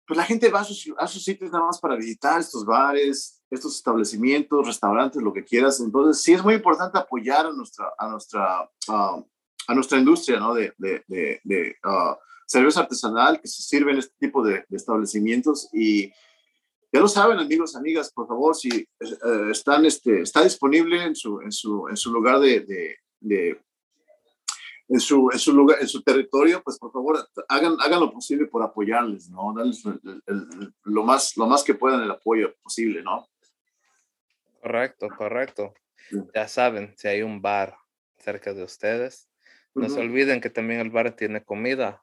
pues 0.07 0.17
la 0.17 0.25
gente 0.25 0.51
va 0.51 0.61
a 0.61 0.65
sus, 0.65 0.93
a 0.99 1.07
sus 1.07 1.23
sitios 1.23 1.51
nada 1.51 1.67
más 1.67 1.79
para 1.79 1.97
visitar 1.97 2.41
estos 2.41 2.65
bares, 2.65 3.42
estos 3.53 3.77
establecimientos, 3.77 4.67
restaurantes, 4.67 5.23
lo 5.23 5.33
que 5.33 5.45
quieras. 5.45 5.79
Entonces, 5.81 6.23
sí 6.23 6.33
es 6.33 6.43
muy 6.43 6.55
importante 6.55 6.99
apoyar 6.99 7.47
a 7.47 7.53
nuestra, 7.53 7.93
a 7.99 8.09
nuestra, 8.09 8.63
uh, 8.89 9.23
a 9.69 9.75
nuestra 9.75 9.99
industria 9.99 10.41
¿no? 10.41 10.55
de, 10.55 10.73
de, 10.79 11.05
de, 11.07 11.41
de 11.45 11.77
uh, 11.85 12.17
cerveza 12.47 12.81
artesanal 12.81 13.41
que 13.41 13.49
se 13.49 13.63
sirve 13.63 13.93
en 13.93 13.99
este 13.99 14.15
tipo 14.19 14.43
de, 14.43 14.65
establecimientos. 14.71 15.69
Y 15.71 16.09
ya 16.91 17.01
lo 17.01 17.09
saben, 17.09 17.39
amigos, 17.39 17.77
amigas, 17.77 18.11
por 18.11 18.27
favor, 18.27 18.57
si 18.57 18.71
uh, 18.71 19.51
están, 19.51 19.85
este, 19.85 20.23
está 20.23 20.43
disponible 20.43 21.05
en 21.05 21.15
su, 21.15 21.43
en 21.43 21.53
su, 21.53 21.89
en 21.89 21.97
su 21.99 22.11
lugar 22.11 22.41
de, 22.41 22.97
en 24.89 25.01
su, 25.01 25.29
en 25.31 25.39
su 25.39 25.53
lugar, 25.53 25.77
en 25.83 25.89
su 25.89 26.03
territorio, 26.03 26.63
pues 26.63 26.79
por 26.79 26.91
favor 26.91 27.29
hagan, 27.49 27.77
hagan 27.81 28.01
lo 28.01 28.11
posible 28.11 28.47
por 28.47 28.63
apoyarles, 28.63 29.29
¿no? 29.29 29.53
Darles 29.55 29.83
lo, 30.85 31.05
más, 31.05 31.37
lo 31.37 31.47
más 31.47 31.63
que 31.63 31.75
puedan 31.75 32.03
el 32.03 32.11
apoyo 32.11 32.55
posible, 32.63 33.03
¿no? 33.03 33.29
Correcto, 34.63 35.11
correcto. 35.11 35.75
Ya 36.35 36.47
saben, 36.47 36.95
si 36.97 37.09
hay 37.09 37.23
un 37.23 37.43
bar 37.43 37.75
cerca 38.19 38.55
de 38.55 38.63
ustedes, 38.63 39.29
no 39.77 39.89
se 39.89 40.01
olviden 40.01 40.41
que 40.41 40.51
también 40.51 40.79
el 40.79 40.91
bar 40.91 41.17
tiene 41.17 41.43
comida. 41.45 42.03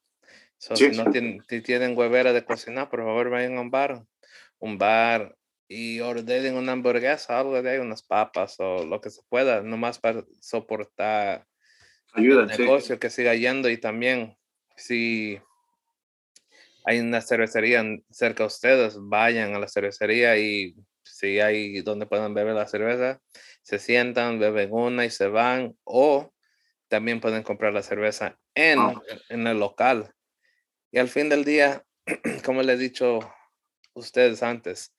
Si 0.57 0.91
no 0.91 1.09
tienen, 1.09 1.41
si 1.47 1.61
tienen 1.61 1.97
huevera 1.97 2.33
de 2.33 2.43
cocinar, 2.43 2.89
por 2.89 2.99
favor 2.99 3.29
vayan 3.29 3.57
a 3.57 3.61
un 3.61 3.71
bar, 3.71 4.03
un 4.59 4.77
bar 4.77 5.37
y 5.69 6.01
ordenen 6.01 6.55
una 6.55 6.73
hamburguesa, 6.73 7.39
algo 7.39 7.61
de 7.61 7.69
ahí, 7.69 7.77
unas 7.77 8.03
papas 8.03 8.55
o 8.59 8.85
lo 8.85 8.99
que 8.99 9.09
se 9.09 9.21
pueda, 9.29 9.61
nomás 9.61 9.99
para 9.99 10.25
soportar 10.41 11.47
Ayuda, 12.11 12.41
el 12.41 12.47
negocio 12.59 12.99
que 12.99 13.09
siga 13.09 13.35
yendo 13.35 13.69
y 13.69 13.77
también 13.77 14.37
si 14.75 15.39
hay 16.83 16.99
una 16.99 17.21
cervecería 17.21 17.83
cerca 18.09 18.43
de 18.43 18.47
ustedes, 18.47 18.97
vayan 18.99 19.53
a 19.55 19.59
la 19.59 19.67
cervecería 19.67 20.37
y 20.37 20.75
si 21.09 21.39
hay 21.39 21.81
donde 21.81 22.05
puedan 22.05 22.33
beber 22.33 22.55
la 22.55 22.67
cerveza, 22.67 23.21
se 23.63 23.79
sientan, 23.79 24.39
beben 24.39 24.71
una 24.71 25.05
y 25.05 25.09
se 25.09 25.27
van, 25.27 25.77
o 25.83 26.33
también 26.87 27.21
pueden 27.21 27.43
comprar 27.43 27.73
la 27.73 27.83
cerveza 27.83 28.39
en, 28.55 28.79
en 29.29 29.47
el 29.47 29.59
local. 29.59 30.13
Y 30.91 30.99
al 30.99 31.09
fin 31.09 31.29
del 31.29 31.45
día, 31.45 31.85
como 32.45 32.63
le 32.63 32.73
he 32.73 32.77
dicho 32.77 33.19
ustedes 33.93 34.43
antes, 34.43 34.93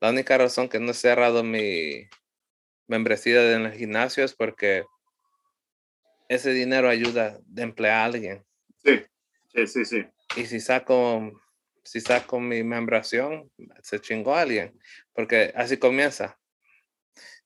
la 0.00 0.10
única 0.10 0.36
razón 0.36 0.68
que 0.68 0.80
no 0.80 0.90
he 0.90 0.94
cerrado 0.94 1.42
mi 1.42 2.08
membresía 2.86 3.54
en 3.54 3.66
el 3.66 3.72
gimnasio 3.72 4.24
es 4.24 4.34
porque 4.34 4.84
ese 6.28 6.52
dinero 6.52 6.88
ayuda 6.88 7.38
de 7.46 7.62
emplear 7.62 7.94
a 7.94 8.04
alguien. 8.04 8.44
Sí, 8.84 9.02
sí, 9.54 9.66
sí, 9.66 9.84
sí. 9.84 10.06
Y 10.36 10.46
si 10.46 10.60
saco 10.60 11.40
si 11.86 12.00
saco 12.00 12.40
mi 12.40 12.64
membración, 12.64 13.50
se 13.82 14.00
chingó 14.00 14.34
alguien, 14.34 14.78
porque 15.14 15.52
así 15.54 15.76
comienza. 15.78 16.36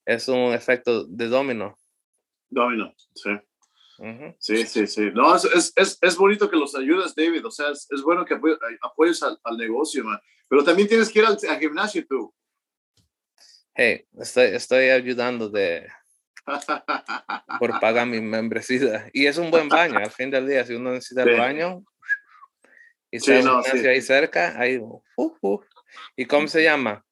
Es 0.05 0.29
un 0.29 0.55
efecto 0.55 1.05
de 1.05 1.29
domino. 1.29 1.79
Domino, 2.49 2.93
sí. 3.15 3.31
Sí, 4.39 4.67
sí, 4.67 4.87
sí. 4.87 5.11
No, 5.13 5.37
es, 5.37 5.73
es, 5.77 5.99
es, 6.01 6.17
bonito 6.17 6.49
que 6.49 6.57
los 6.57 6.75
ayudes, 6.75 7.15
David. 7.15 7.45
O 7.45 7.51
sea, 7.51 7.69
es, 7.69 7.87
es 7.91 8.01
bueno 8.01 8.25
que 8.25 8.35
apoyes 8.81 9.23
al, 9.23 9.39
al, 9.45 9.59
negocio, 9.59 10.03
man. 10.05 10.19
Pero 10.49 10.65
también 10.65 10.89
tienes 10.89 11.11
que 11.11 11.19
ir 11.19 11.27
al, 11.27 11.39
gimnasio 11.61 12.07
tú. 12.07 12.35
Hey, 13.75 14.07
estoy, 14.19 14.47
estoy 14.47 14.89
ayudando 14.89 15.51
de 15.51 15.87
por 17.59 17.79
pagar 17.79 18.07
mi 18.07 18.23
membresía. 18.23 19.11
Y 19.13 19.27
es 19.27 19.37
un 19.37 19.51
buen 19.51 19.69
baño, 19.69 19.99
al 19.99 20.11
fin 20.11 20.31
del 20.31 20.49
día. 20.49 20.65
Si 20.65 20.73
uno 20.73 20.93
necesita 20.93 21.25
el 21.25 21.37
baño, 21.37 21.85
y 23.11 23.21
sí, 23.21 23.33
ahí 23.33 24.01
cerca, 24.01 24.59
ahí. 24.59 24.79
Uh, 24.79 25.03
uh. 25.17 25.61
¿Y 26.17 26.27
cómo 26.27 26.49
se 26.49 26.63
llama? 26.63 27.05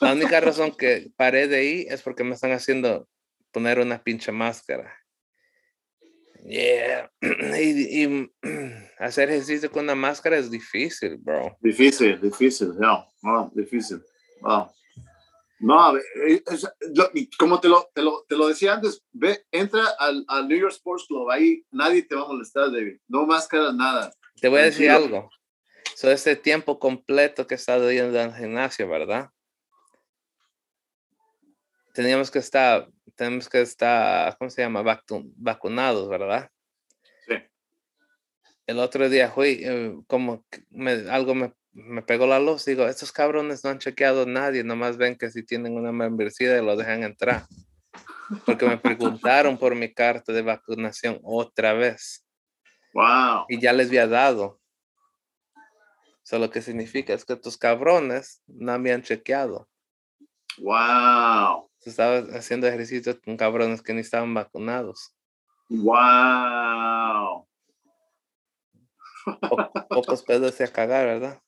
La 0.00 0.12
única 0.12 0.40
razón 0.40 0.74
que 0.76 1.10
paré 1.16 1.48
de 1.48 1.56
ahí 1.56 1.86
es 1.88 2.02
porque 2.02 2.24
me 2.24 2.34
están 2.34 2.52
haciendo 2.52 3.08
poner 3.52 3.78
una 3.78 4.02
pinche 4.02 4.32
máscara. 4.32 4.92
Yeah. 6.44 7.10
Y, 7.22 8.30
hacer 8.98 9.30
ejercicio 9.30 9.70
con 9.70 9.84
una 9.84 9.94
máscara 9.94 10.36
es 10.36 10.50
difícil, 10.50 11.16
bro. 11.18 11.56
Difícil, 11.60 12.20
difícil, 12.20 12.74
no, 12.78 13.06
no 13.22 13.50
difícil. 13.54 14.02
No, 15.60 15.96
eh, 15.96 16.42
como 17.38 17.58
te 17.60 17.68
lo, 17.68 17.88
te 17.94 18.02
lo, 18.02 18.24
te 18.28 18.36
lo 18.36 18.48
decía 18.48 18.74
antes, 18.74 19.02
ve, 19.12 19.44
entra 19.50 19.84
al, 19.98 20.24
al, 20.28 20.46
New 20.46 20.58
York 20.58 20.72
Sports 20.72 21.06
Club, 21.06 21.30
ahí 21.30 21.64
nadie 21.70 22.02
te 22.02 22.14
va 22.14 22.22
a 22.22 22.28
molestar, 22.28 22.70
David. 22.70 22.98
No 23.08 23.24
máscara, 23.24 23.72
nada. 23.72 24.12
Te 24.40 24.48
voy 24.48 24.60
a 24.60 24.64
decir 24.64 24.90
algo. 24.90 25.30
So, 25.94 26.10
ese 26.10 26.36
tiempo 26.36 26.78
completo 26.78 27.46
que 27.46 27.54
he 27.54 27.56
estado 27.56 27.90
yendo 27.92 28.20
al 28.20 28.34
gimnasio, 28.34 28.88
¿verdad? 28.88 29.30
Teníamos 31.94 32.30
que 32.30 32.40
estar, 32.40 32.88
tenemos 33.14 33.48
que 33.48 33.60
estar, 33.60 34.36
¿cómo 34.36 34.50
se 34.50 34.62
llama? 34.62 34.82
vacunados, 35.36 36.08
¿verdad? 36.08 36.50
Sí. 37.28 37.34
El 38.66 38.80
otro 38.80 39.08
día 39.08 39.30
fui, 39.30 39.60
eh, 39.62 39.94
como 40.08 40.44
me, 40.70 41.08
algo 41.08 41.36
me, 41.36 41.52
me 41.72 42.02
pegó 42.02 42.26
la 42.26 42.40
luz. 42.40 42.64
Digo, 42.64 42.86
estos 42.86 43.12
cabrones 43.12 43.62
no 43.62 43.70
han 43.70 43.78
chequeado 43.78 44.22
a 44.22 44.26
nadie, 44.26 44.64
nomás 44.64 44.96
ven 44.96 45.16
que 45.16 45.30
si 45.30 45.44
tienen 45.44 45.74
una 45.74 45.92
membresía 45.92 46.58
y 46.58 46.64
lo 46.64 46.76
dejan 46.76 47.04
entrar. 47.04 47.44
Porque 48.46 48.66
me 48.66 48.78
preguntaron 48.78 49.58
por 49.58 49.74
mi 49.74 49.92
carta 49.92 50.32
de 50.32 50.42
vacunación 50.42 51.20
otra 51.22 51.74
vez. 51.74 52.23
Wow. 52.94 53.46
Y 53.48 53.60
ya 53.60 53.72
les 53.72 53.88
había 53.88 54.06
dado. 54.06 54.60
Eso 56.24 56.38
lo 56.38 56.50
que 56.50 56.62
significa 56.62 57.12
es 57.12 57.24
que 57.24 57.34
estos 57.34 57.58
cabrones 57.58 58.42
no 58.46 58.72
habían 58.72 59.02
chequeado. 59.02 59.68
Wow. 60.58 61.68
Estaba 61.84 62.18
haciendo 62.36 62.66
ejercicios 62.66 63.18
con 63.22 63.36
cabrones 63.36 63.82
que 63.82 63.92
ni 63.92 64.00
estaban 64.00 64.32
vacunados. 64.32 65.14
Wow. 65.68 67.46
pocos 69.90 70.22
pedos 70.22 70.60
a 70.60 70.68
cagar, 70.68 71.06
¿verdad? 71.06 71.42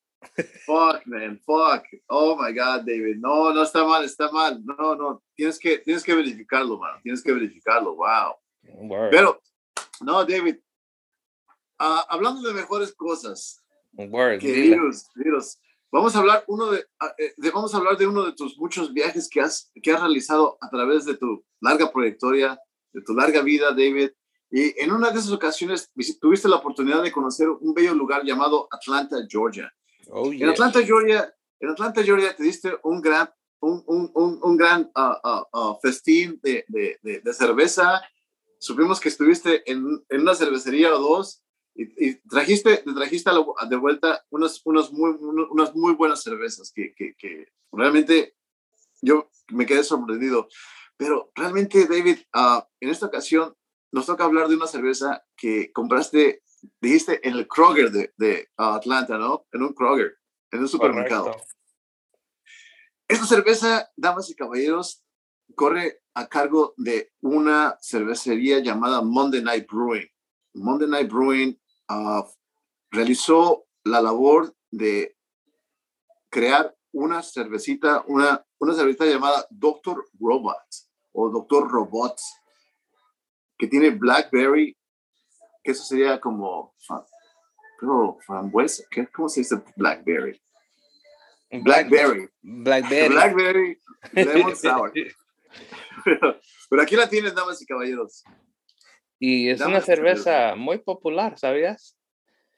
Fuck, 0.66 1.06
man, 1.06 1.40
fuck. 1.44 1.84
Oh 2.08 2.36
my 2.36 2.52
God, 2.52 2.84
David. 2.84 3.16
No, 3.18 3.54
no 3.54 3.62
está 3.62 3.84
mal, 3.84 4.04
está 4.04 4.30
mal. 4.30 4.62
No, 4.64 4.94
no, 4.94 5.22
tienes 5.34 5.58
que, 5.58 5.78
tienes 5.78 6.02
que 6.02 6.14
verificarlo, 6.14 6.78
man. 6.78 7.00
Tienes 7.02 7.22
que 7.22 7.32
verificarlo. 7.32 7.94
Wow. 7.94 8.34
Pero, 9.10 9.40
no, 10.00 10.24
David. 10.24 10.56
Ah, 11.78 12.06
hablando 12.08 12.46
de 12.46 12.54
mejores 12.54 12.94
cosas. 12.94 13.62
Word, 13.92 14.40
virus, 14.40 15.06
virus. 15.14 15.58
Vamos 15.90 16.14
a 16.16 16.18
hablar 16.18 16.44
uno 16.48 16.70
ah, 17.00 17.14
eh, 17.18 17.32
de, 17.36 17.50
vamos 17.50 17.72
a 17.74 17.78
hablar 17.78 17.96
de 17.96 18.06
uno 18.06 18.24
de 18.24 18.32
tus 18.32 18.58
muchos 18.58 18.92
viajes 18.92 19.28
que 19.28 19.40
has 19.40 19.70
que 19.82 19.92
has 19.92 20.00
realizado 20.00 20.58
a 20.60 20.68
través 20.68 21.04
de 21.04 21.16
tu 21.16 21.44
larga 21.60 21.90
trayectoria, 21.90 22.60
de 22.92 23.02
tu 23.02 23.14
larga 23.14 23.42
vida, 23.42 23.70
David. 23.70 24.10
Y 24.50 24.78
en 24.80 24.92
una 24.92 25.10
de 25.10 25.18
esas 25.18 25.32
ocasiones 25.32 25.90
tuviste 26.20 26.48
la 26.48 26.56
oportunidad 26.56 27.02
de 27.02 27.12
conocer 27.12 27.48
un 27.48 27.74
bello 27.74 27.94
lugar 27.94 28.24
llamado 28.24 28.68
Atlanta, 28.70 29.16
Georgia. 29.28 29.72
Oh, 30.08 30.30
en 30.30 30.48
Atlanta, 30.48 30.82
Georgia, 30.82 31.34
en 31.58 31.70
Atlanta, 31.70 32.02
Georgia, 32.02 32.34
te 32.34 32.42
diste 32.42 32.78
un 32.84 33.00
gran, 33.00 33.28
un, 33.60 33.82
un, 33.86 34.10
un, 34.14 34.38
un 34.42 34.56
gran 34.56 34.90
uh, 34.94 35.74
festín 35.82 36.38
de, 36.42 36.64
de, 36.68 36.98
de, 37.02 37.32
cerveza. 37.32 38.02
Supimos 38.58 39.00
que 39.00 39.08
estuviste 39.08 39.68
en, 39.70 40.04
en, 40.08 40.20
una 40.20 40.34
cervecería 40.34 40.94
o 40.94 40.98
dos 40.98 41.42
y, 41.76 42.14
trajiste, 42.28 42.78
te 42.78 42.92
trajiste 42.94 43.30
de 43.68 43.76
vuelta 43.76 44.24
unas, 44.30 44.60
unas, 44.64 44.90
muy, 44.92 45.10
unas 45.50 45.74
muy 45.74 45.94
buenas 45.94 46.22
cervezas 46.22 46.72
que, 46.72 46.94
que, 46.94 47.14
que 47.16 47.52
realmente 47.70 48.36
yo 49.02 49.30
me 49.52 49.66
quedé 49.66 49.84
sorprendido. 49.84 50.48
Pero 50.96 51.30
realmente, 51.34 51.86
David, 51.86 52.18
en 52.80 52.88
esta 52.88 53.06
ocasión 53.06 53.54
nos 53.92 54.06
toca 54.06 54.24
hablar 54.24 54.48
de 54.48 54.56
una 54.56 54.66
cerveza 54.66 55.24
que 55.36 55.72
compraste 55.72 56.42
dijiste 56.80 57.26
en 57.26 57.34
el 57.34 57.46
Kroger 57.46 57.90
de, 57.90 58.14
de 58.16 58.48
Atlanta, 58.56 59.18
¿no? 59.18 59.46
En 59.52 59.62
un 59.62 59.74
Kroger, 59.74 60.18
en 60.50 60.60
un 60.60 60.68
supermercado. 60.68 61.36
Esta 63.08 63.26
cerveza, 63.26 63.90
damas 63.96 64.30
y 64.30 64.34
caballeros, 64.34 65.04
corre 65.54 66.02
a 66.14 66.26
cargo 66.28 66.74
de 66.76 67.12
una 67.20 67.76
cervecería 67.80 68.58
llamada 68.60 69.02
Monday 69.02 69.42
Night 69.42 69.66
Brewing. 69.70 70.08
Monday 70.54 70.88
Night 70.88 71.10
Brewing 71.10 71.56
ah, 71.88 72.26
realizó 72.90 73.66
la 73.84 74.00
labor 74.00 74.54
de 74.70 75.16
crear 76.30 76.76
una 76.92 77.22
cervecita, 77.22 78.04
una, 78.06 78.44
una 78.58 78.74
cervecita 78.74 79.06
llamada 79.06 79.46
Doctor 79.50 80.04
Robots 80.18 80.90
o 81.12 81.30
Doctor 81.30 81.70
Robots, 81.70 82.40
que 83.58 83.66
tiene 83.66 83.90
blackberry, 83.90 84.76
que 85.62 85.72
eso 85.72 85.84
sería 85.84 86.20
como, 86.20 86.74
pero 87.80 88.18
frambuesa. 88.26 88.84
¿cómo 89.14 89.28
se 89.28 89.40
dice 89.40 89.62
blackberry? 89.76 90.40
Blackberry. 91.50 92.28
Blackberry. 92.42 93.14
Blackberry 93.14 93.80
lemon 94.12 94.56
sour. 94.56 94.92
pero, 96.70 96.82
aquí 96.82 96.96
la 96.96 97.08
tienes, 97.08 97.34
damas 97.34 97.60
y 97.62 97.66
caballeros. 97.66 98.24
Y 99.18 99.48
es 99.48 99.60
una 99.60 99.80
cerveza 99.80 100.54
muy 100.56 100.78
popular, 100.78 101.38
¿sabías? 101.38 101.96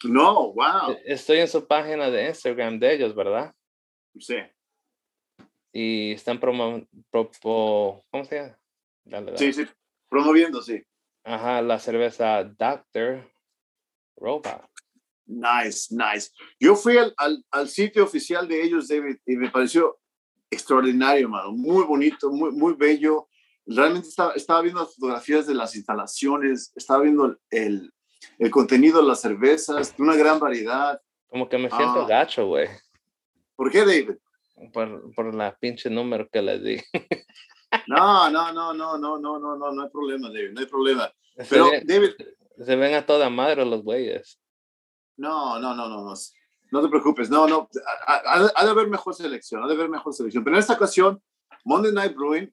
No, 0.04 0.52
wow. 0.52 0.92
E, 0.92 1.12
estoy 1.12 1.38
en 1.38 1.48
su 1.48 1.66
página 1.66 2.10
de 2.10 2.28
Instagram 2.28 2.78
de 2.78 2.94
ellos, 2.94 3.14
¿verdad? 3.14 3.54
Sí. 4.18 4.36
Y 5.73 6.12
están 6.12 6.40
promo, 6.40 6.86
¿cómo 7.10 8.25
se 8.25 8.36
llama? 8.36 9.36
Sí, 9.36 9.52
sí, 9.52 9.66
promoviendo, 10.08 10.62
sí. 10.62 10.82
Ajá, 11.25 11.62
la 11.62 11.78
cerveza 11.78 12.44
Doctor 12.44 13.30
Robot. 14.16 14.68
Nice, 15.26 15.94
nice. 15.94 16.30
Yo 16.58 16.75
fui 16.75 16.97
al, 16.97 17.14
al, 17.50 17.68
sitio 17.68 18.04
oficial 18.04 18.49
de 18.49 18.62
ellos, 18.62 18.88
David, 18.88 19.18
y 19.26 19.36
me 19.36 19.50
pareció 19.50 19.99
extraordinario, 20.50 21.28
mano. 21.28 21.52
Muy 21.52 21.84
bonito, 21.84 22.30
muy, 22.30 22.50
muy 22.50 22.73
bello. 22.73 23.27
Realmente 23.69 24.09
estaba, 24.09 24.33
estaba 24.33 24.63
viendo 24.63 24.81
las 24.81 24.95
fotografías 24.95 25.47
de 25.47 25.54
las 25.54 25.76
instalaciones, 25.76 26.73
estaba 26.75 27.02
viendo 27.02 27.37
el, 27.50 27.93
el 28.39 28.50
contenido 28.50 29.00
de 29.00 29.09
las 29.09 29.21
cervezas, 29.21 29.97
de 29.97 30.02
una 30.02 30.17
gran 30.17 30.41
variedad. 30.41 31.00
Como 31.28 31.49
que 31.49 31.59
me 31.59 31.69
siento 31.69 32.02
ah. 32.02 32.07
gacho, 32.09 32.47
güey. 32.47 32.69
¿Por 33.54 33.71
qué, 33.71 33.81
David? 33.81 34.13
Por, 34.73 35.15
por 35.15 35.35
la 35.35 35.54
pinche 35.57 35.91
número 35.91 36.28
que 36.28 36.43
le 36.43 36.59
di. 36.59 36.81
No, 37.87 38.31
no, 38.31 38.52
no, 38.52 38.73
no, 38.73 38.97
no, 38.97 39.19
no, 39.19 39.39
no, 39.39 39.57
no, 39.57 39.73
no 39.73 39.83
hay 39.83 39.91
problema, 39.91 40.28
David, 40.28 40.52
no 40.52 40.61
hay 40.61 40.67
problema. 40.67 41.13
Pero, 41.49 41.71
David. 41.85 42.11
Se 42.65 42.76
ven 42.76 42.95
a 42.95 43.04
toda 43.04 43.31
madre 43.31 43.65
los 43.65 43.83
güeyes. 43.83 44.41
No, 45.17 45.59
no, 45.59 45.75
no, 45.75 45.89
no, 45.89 46.04
no. 46.04 46.15
No 46.71 46.83
te 46.83 46.89
preocupes, 46.89 47.31
no, 47.31 47.47
no. 47.47 47.69
Ha, 48.07 48.65
de 48.65 48.71
haber 48.71 48.89
mejor 48.89 49.15
selección, 49.15 49.63
ha 49.63 49.67
de 49.67 49.75
haber 49.75 49.89
mejor 49.89 50.13
selección. 50.13 50.45
Pero 50.45 50.57
en 50.57 50.61
esta 50.61 50.75
ocasión, 50.75 51.23
Monday 51.65 51.93
Night 51.93 52.15
Brewing, 52.15 52.52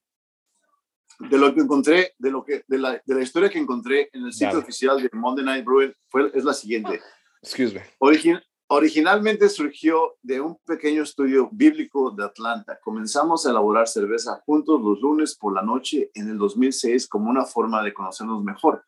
de 1.19 1.37
lo 1.37 1.53
que 1.53 1.61
encontré, 1.61 2.13
de, 2.17 2.31
lo 2.31 2.43
que, 2.43 2.63
de, 2.67 2.77
la, 2.77 3.01
de 3.05 3.15
la 3.15 3.21
historia 3.21 3.49
que 3.49 3.59
encontré 3.59 4.09
en 4.13 4.25
el 4.25 4.33
sitio 4.33 4.59
oficial 4.59 5.01
de 5.01 5.09
Monday 5.13 5.45
Night 5.45 5.65
Brewing, 5.65 5.93
fue, 6.09 6.31
es 6.33 6.43
la 6.43 6.53
siguiente. 6.53 7.01
Excuse 7.41 7.73
me. 7.73 7.81
Origin, 7.99 8.39
Originalmente 8.67 9.47
surgió 9.47 10.15
de 10.23 10.41
un 10.41 10.57
pequeño 10.65 11.03
estudio 11.03 11.49
bíblico 11.51 12.09
de 12.09 12.23
Atlanta. 12.25 12.79
Comenzamos 12.83 13.45
a 13.45 13.51
elaborar 13.51 13.87
cerveza 13.87 14.41
juntos 14.43 14.81
los 14.81 14.99
lunes 15.01 15.35
por 15.35 15.53
la 15.53 15.61
noche 15.61 16.09
en 16.15 16.29
el 16.29 16.39
2006 16.39 17.07
como 17.07 17.29
una 17.29 17.45
forma 17.45 17.83
de 17.83 17.93
conocernos 17.93 18.43
mejor. 18.43 18.83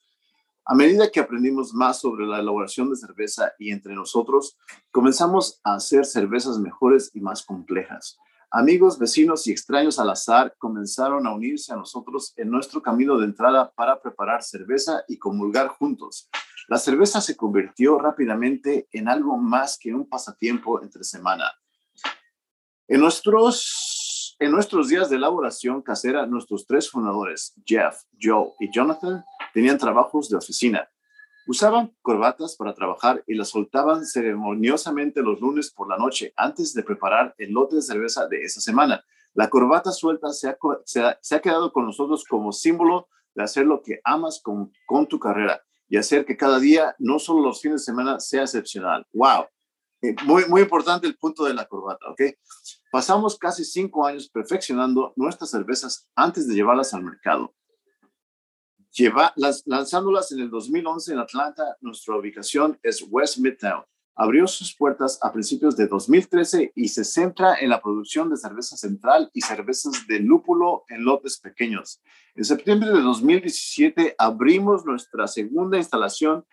A 0.65 0.73
medida 0.73 1.11
que 1.11 1.19
aprendimos 1.19 1.75
más 1.75 1.99
sobre 1.99 2.25
la 2.25 2.39
elaboración 2.39 2.89
de 2.89 2.95
cerveza 2.95 3.53
y 3.59 3.71
entre 3.71 3.93
nosotros, 3.93 4.57
comenzamos 4.89 5.61
a 5.63 5.75
hacer 5.75 6.05
cervezas 6.05 6.57
mejores 6.57 7.11
y 7.13 7.21
más 7.21 7.45
complejas. 7.45 8.17
Amigos, 8.49 8.97
vecinos 8.97 9.45
y 9.45 9.51
extraños 9.51 9.99
al 9.99 10.09
azar 10.09 10.55
comenzaron 10.57 11.27
a 11.27 11.33
unirse 11.33 11.73
a 11.73 11.75
nosotros 11.75 12.33
en 12.37 12.49
nuestro 12.49 12.81
camino 12.81 13.17
de 13.17 13.25
entrada 13.25 13.71
para 13.75 14.01
preparar 14.01 14.41
cerveza 14.41 15.03
y 15.09 15.17
comulgar 15.17 15.67
juntos. 15.67 16.29
La 16.69 16.77
cerveza 16.77 17.19
se 17.19 17.35
convirtió 17.35 17.99
rápidamente 17.99 18.87
en 18.93 19.09
algo 19.09 19.37
más 19.37 19.77
que 19.77 19.93
un 19.93 20.07
pasatiempo 20.07 20.81
entre 20.81 21.03
semana. 21.03 21.51
En 22.87 23.01
nuestros, 23.01 24.37
en 24.39 24.51
nuestros 24.51 24.87
días 24.87 25.09
de 25.09 25.17
elaboración 25.17 25.81
casera, 25.81 26.25
nuestros 26.25 26.65
tres 26.65 26.89
fundadores, 26.89 27.53
Jeff, 27.65 27.97
Joe 28.17 28.53
y 28.61 28.71
Jonathan, 28.71 29.25
tenían 29.53 29.77
trabajos 29.77 30.29
de 30.29 30.37
oficina. 30.37 30.89
Usaban 31.47 31.95
corbatas 32.01 32.57
para 32.57 32.73
trabajar 32.73 33.23
y 33.25 33.33
las 33.33 33.49
soltaban 33.49 34.05
ceremoniosamente 34.05 35.21
los 35.21 35.39
lunes 35.39 35.71
por 35.71 35.89
la 35.89 35.97
noche 35.97 36.33
antes 36.35 36.73
de 36.73 36.83
preparar 36.83 37.33
el 37.37 37.51
lote 37.51 37.77
de 37.77 37.81
cerveza 37.81 38.27
de 38.27 38.43
esa 38.43 38.59
semana. 38.59 39.03
La 39.33 39.49
corbata 39.49 39.91
suelta 39.91 40.27
se 40.33 40.49
ha, 40.49 41.39
quedado 41.39 41.71
con 41.71 41.85
nosotros 41.85 42.25
como 42.27 42.51
símbolo 42.51 43.07
de 43.33 43.43
hacer 43.43 43.65
lo 43.65 43.81
que 43.81 44.01
amas 44.03 44.41
con, 44.43 44.71
tu 45.07 45.19
carrera 45.19 45.61
y 45.87 45.95
hacer 45.95 46.25
que 46.25 46.35
cada 46.35 46.59
día, 46.59 46.95
no 46.99 47.17
solo 47.17 47.41
los 47.41 47.61
fines 47.61 47.81
de 47.81 47.85
semana, 47.85 48.19
sea 48.19 48.41
excepcional. 48.41 49.07
¡Wow! 49.13 49.45
Eh, 50.01 50.15
muy 50.25 50.61
importante 50.61 51.07
el 51.07 51.17
punto 51.17 51.45
de 51.45 51.53
la 51.53 51.65
corbata, 51.65 52.09
¿ok? 52.09 52.21
Pasamos 52.91 53.37
casi 53.37 53.63
cinco 53.63 54.05
años 54.05 54.29
perfeccionando 54.29 55.13
nuestras 55.15 55.51
cervezas 55.51 56.09
antes 56.13 56.47
de 56.47 56.55
llevarlas 56.55 56.93
al 56.93 57.03
mercado. 57.03 57.53
Lleva, 58.97 59.33
las, 59.35 59.63
lanzándolas 59.67 60.31
en 60.31 60.39
el 60.39 60.49
2011 60.49 61.13
en 61.13 61.19
Atlanta, 61.19 61.77
nuestra 61.81 62.15
ubicación 62.15 62.79
es 62.81 63.05
West 63.09 63.37
Midtown 63.37 63.83
abrió 64.17 64.47
sus 64.47 64.75
puertas 64.75 65.19
a 65.21 65.31
principios 65.31 65.77
de 65.77 65.87
2013 65.87 66.73
y 66.75 66.87
se 66.87 67.05
centra 67.05 67.55
en 67.59 67.69
la 67.69 67.79
producción 67.79 68.29
de 68.29 68.37
cerveza 68.37 68.75
central 68.75 69.29
y 69.31 69.41
cervezas 69.41 70.07
de 70.07 70.19
lúpulo 70.19 70.85
en 70.89 71.05
lotes 71.05 71.37
pequeños. 71.37 72.01
En 72.33 72.43
septiembre 72.43 72.89
de 72.89 73.01
2017 73.01 74.15
abrimos 74.17 74.85
nuestra 74.85 75.27
segunda 75.27 75.77
instalación, 75.77 76.43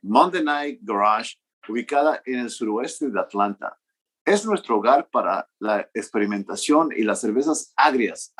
Monday 0.00 0.42
Night 0.42 0.80
Garage, 0.82 1.36
ubicada 1.68 2.22
en 2.24 2.38
el 2.38 2.48
suroeste 2.48 3.10
de 3.10 3.20
Atlanta. 3.20 3.78
Es 4.24 4.46
nuestro 4.46 4.78
hogar 4.78 5.10
para 5.10 5.46
la 5.58 5.90
experimentación 5.92 6.88
y 6.96 7.02
las 7.02 7.20
cervezas 7.20 7.74
agrias, 7.76 8.32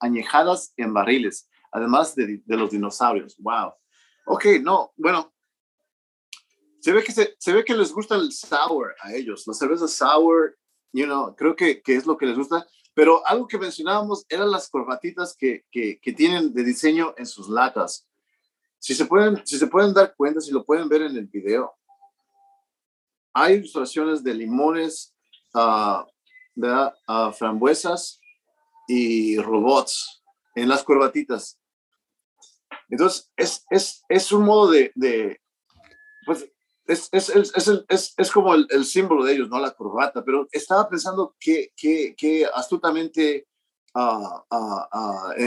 añejadas 0.00 0.72
en 0.78 0.94
barriles, 0.94 1.50
además 1.72 2.14
de, 2.14 2.42
de 2.44 2.56
los 2.56 2.70
dinosaurios. 2.70 3.36
¡Wow! 3.38 3.72
Ok, 4.26 4.46
no, 4.60 4.92
bueno, 4.96 5.32
Se 6.80 6.92
ve 6.92 7.02
que, 7.02 7.12
se, 7.12 7.36
se 7.38 7.52
ve 7.52 7.64
que 7.64 7.74
les 7.74 7.92
gusta 7.92 8.16
el 8.16 8.32
sour 8.32 8.94
a 9.00 9.14
ellos, 9.14 9.46
la 9.46 9.54
cerveza 9.54 9.86
sour, 9.86 10.56
you 10.92 11.06
know, 11.06 11.34
creo 11.36 11.54
que, 11.54 11.80
que 11.80 11.94
es 11.94 12.06
lo 12.06 12.16
que 12.16 12.26
les 12.26 12.36
gusta. 12.36 12.66
Pero 12.94 13.26
algo 13.26 13.46
que 13.46 13.58
mencionábamos 13.58 14.26
eran 14.28 14.50
las 14.50 14.68
corbatitas 14.68 15.34
que, 15.36 15.64
que, 15.70 16.12
tienen 16.12 16.52
de 16.52 16.62
diseño 16.62 17.14
en 17.16 17.26
sus 17.26 17.48
latas. 17.48 18.06
Si 18.78 18.94
se, 18.94 19.06
pueden, 19.06 19.46
si 19.46 19.58
se 19.58 19.66
pueden 19.66 19.94
dar 19.94 20.14
cuenta, 20.14 20.40
si 20.40 20.50
lo 20.50 20.64
pueden 20.64 20.88
ver 20.88 21.02
en 21.02 21.16
el 21.16 21.26
video, 21.26 21.74
hay 23.32 23.54
ilustraciones 23.54 24.22
de 24.22 24.34
limones, 24.34 25.14
uh, 25.54 26.02
uh, 26.56 27.32
frambuesas 27.32 28.20
y 28.86 29.38
robots 29.38 30.22
en 30.54 30.68
las 30.68 30.84
corbatitas. 30.84 31.61
Entonces, 32.92 33.32
es, 33.36 33.64
es, 33.70 34.04
es 34.06 34.32
un 34.32 34.44
modo 34.44 34.70
de, 34.70 34.92
de 34.94 35.40
pues, 36.26 36.46
es, 36.86 37.08
es, 37.10 37.30
es, 37.88 38.14
es, 38.18 38.30
como 38.30 38.54
el, 38.54 38.66
el, 38.68 38.84
símbolo 38.84 39.24
de 39.24 39.32
ellos, 39.32 39.48
¿no? 39.48 39.58
La 39.58 39.70
corbata, 39.70 40.22
pero 40.22 40.46
estaba 40.52 40.90
pensando 40.90 41.34
que, 41.40 41.72
que, 41.74 42.14
que 42.14 42.44
astutamente 42.52 43.46
uh, 43.94 44.42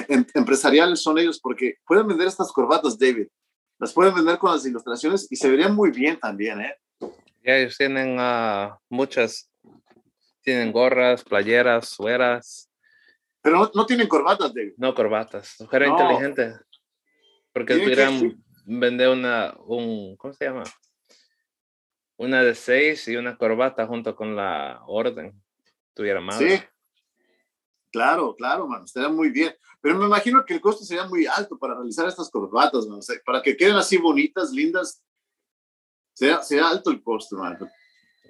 em, 0.10 0.26
empresariales 0.34 1.04
son 1.04 1.20
ellos, 1.20 1.40
porque 1.40 1.76
pueden 1.86 2.08
vender 2.08 2.28
estas 2.28 2.52
corbatas, 2.52 2.98
David, 2.98 3.28
las 3.78 3.94
pueden 3.94 4.16
vender 4.16 4.40
con 4.40 4.52
las 4.52 4.66
ilustraciones 4.66 5.28
y 5.30 5.36
se 5.36 5.48
verían 5.48 5.76
muy 5.76 5.92
bien 5.92 6.20
también, 6.20 6.62
¿eh? 6.62 6.76
Ya 7.44 7.58
ellos 7.58 7.78
tienen 7.78 8.18
muchas, 8.90 9.52
tienen 10.42 10.72
gorras, 10.72 11.24
playeras, 11.24 11.90
sueras. 11.90 12.72
Pero 13.44 13.58
no, 13.60 13.72
no 13.76 13.86
tienen 13.86 14.08
corbatas, 14.08 14.52
David. 14.52 14.74
No, 14.78 14.96
corbatas. 14.96 15.58
Mujer 15.60 15.88
no. 15.88 15.92
inteligente. 15.92 16.56
Porque 17.56 17.78
pudieran 17.78 18.44
vender 18.66 19.08
una, 19.08 19.56
un, 19.66 20.18
¿cómo 20.18 20.34
se 20.34 20.44
llama? 20.44 20.64
Una 22.18 22.44
de 22.44 22.54
seis 22.54 23.08
y 23.08 23.16
una 23.16 23.38
corbata 23.38 23.88
junto 23.88 24.14
con 24.14 24.36
la 24.36 24.82
orden. 24.88 25.42
Tuviera 25.94 26.20
más. 26.20 26.38
Sí. 26.38 26.62
Claro, 27.94 28.36
claro, 28.36 28.68
man. 28.68 28.84
Estaría 28.84 29.08
muy 29.08 29.30
bien. 29.30 29.56
Pero 29.80 29.98
me 29.98 30.06
imagino 30.06 30.44
que 30.44 30.54
el 30.54 30.60
costo 30.60 30.84
sería 30.84 31.06
muy 31.06 31.28
alto 31.28 31.58
para 31.58 31.76
realizar 31.76 32.06
estas 32.10 32.30
corbatas, 32.30 32.88
man. 32.88 33.00
O 33.00 33.02
sea, 33.02 33.16
para 33.26 33.42
que 33.42 33.56
queden 33.56 33.78
así 33.78 33.96
bonitas, 33.96 34.52
lindas. 34.52 35.02
Sería, 36.12 36.44
sería 36.44 36.68
alto 36.68 36.92
el 36.92 37.02
costo, 37.02 37.38
man. 37.38 37.58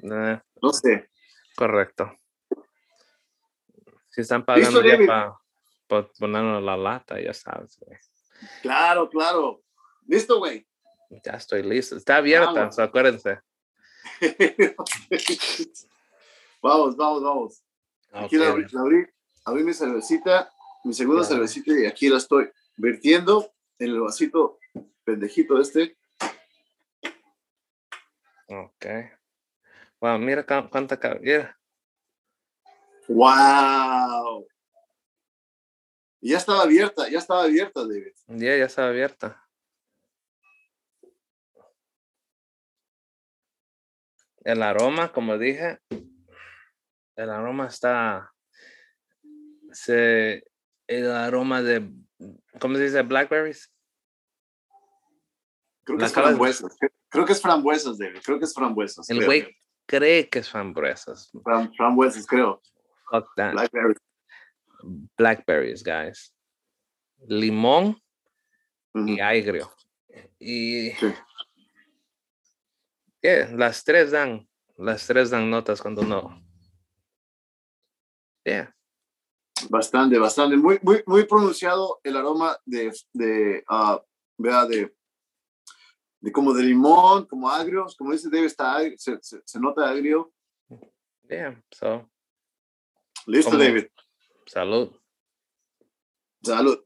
Eh, 0.03 0.39
no 0.61 0.69
sé. 0.71 1.09
Correcto. 1.55 2.15
Si 4.09 4.21
están 4.21 4.45
pagando 4.45 4.83
ya 4.83 4.99
para 5.03 5.35
pa 5.87 6.11
ponernos 6.19 6.61
la 6.61 6.77
lata, 6.77 7.19
ya 7.19 7.33
sabes. 7.33 7.79
Güey. 7.79 7.97
Claro, 8.61 9.09
claro. 9.09 9.61
Listo, 10.07 10.39
güey. 10.39 10.67
Ya 11.23 11.33
estoy 11.33 11.63
listo. 11.63 11.95
Está 11.95 12.17
abierta, 12.17 12.51
vamos. 12.51 12.79
Acuérdense. 12.79 13.39
vamos, 16.61 16.95
vamos, 16.95 17.23
vamos. 17.23 17.63
Okay. 18.09 18.25
Aquí 18.25 18.37
la, 18.37 18.49
abrí, 18.49 18.65
la 18.71 18.81
abrí, 18.81 19.05
abrí, 19.45 19.63
mi 19.63 19.73
cervecita, 19.73 20.51
mi 20.83 20.93
segunda 20.93 21.23
cervecita, 21.23 21.71
y 21.77 21.85
aquí 21.85 22.07
la 22.09 22.17
estoy 22.17 22.49
vertiendo 22.77 23.51
en 23.79 23.91
el 23.91 23.99
vasito 23.99 24.59
pendejito 25.03 25.59
este. 25.59 25.97
Ok. 28.47 28.85
Wow, 29.99 30.19
mira 30.19 30.45
cuánta 30.45 30.99
caballera. 30.99 31.57
Wow. 33.07 34.47
Ya 36.27 36.37
estaba 36.37 36.63
abierta, 36.63 37.07
ya 37.07 37.19
estaba 37.19 37.43
abierta, 37.43 37.81
David. 37.81 38.13
Ya, 38.25 38.37
yeah, 38.37 38.57
ya 38.57 38.65
estaba 38.65 38.87
abierta. 38.87 39.45
El 44.43 44.63
aroma, 44.63 45.11
como 45.11 45.37
dije, 45.37 45.79
el 47.15 47.29
aroma 47.29 47.67
está, 47.67 48.33
se, 49.71 50.43
el 50.87 51.11
aroma 51.11 51.61
de, 51.61 51.91
¿cómo 52.59 52.75
se 52.77 52.85
dice? 52.85 53.03
Blackberries. 53.03 53.71
Creo 55.83 55.97
que 55.97 56.01
La 56.01 56.07
es 56.07 56.13
frambuesas. 56.13 56.75
Creo 57.09 57.25
que 57.25 57.33
es 57.33 57.41
frambuesas, 57.41 57.99
David. 57.99 58.21
Creo 58.25 58.39
que 58.39 58.45
es 58.45 58.53
frambuesas. 58.55 59.07
El 59.11 59.23
güey 59.23 59.55
cree 59.85 60.27
que 60.27 60.39
es 60.39 60.49
frambuesas. 60.49 61.29
Fram, 61.43 61.71
frambuesas, 61.75 62.25
creo. 62.25 62.59
Fuck 63.11 63.27
that. 63.35 63.51
Blackberries. 63.51 63.99
Blackberries, 65.17 65.83
guys. 65.83 66.33
Limón 67.27 68.01
uh 68.93 68.99
-huh. 68.99 69.17
y 69.17 69.19
agrio. 69.19 69.71
Y 70.39 70.91
sí. 70.91 71.13
yeah, 73.21 73.49
las 73.55 73.83
tres 73.83 74.11
dan, 74.11 74.47
las 74.77 75.07
tres 75.07 75.29
dan 75.29 75.49
notas 75.49 75.81
cuando 75.81 76.03
no. 76.03 76.41
Yeah. 78.45 78.75
Bastante, 79.69 80.19
bastante. 80.19 80.55
Muy, 80.55 80.79
muy, 80.83 81.03
muy 81.07 81.25
pronunciado 81.25 81.99
el 82.03 82.15
aroma 82.15 82.57
de, 82.65 82.93
de, 83.13 83.63
uh, 83.69 83.97
vea, 84.37 84.65
de, 84.65 84.93
de 86.19 86.31
como 86.31 86.53
de 86.53 86.63
limón, 86.63 87.25
como 87.25 87.49
agrio, 87.49 87.87
como 87.97 88.11
dice 88.11 88.29
Dave, 88.29 88.45
está 88.45 88.75
agrio, 88.75 88.97
se, 88.97 89.17
se, 89.21 89.41
se, 89.43 89.59
nota 89.59 89.89
agrio. 89.89 90.31
Yeah, 91.27 91.59
so. 91.71 92.07
Listo, 93.25 93.51
como, 93.51 93.63
David. 93.63 93.87
Salud. 94.45 94.91
Salud. 96.43 96.79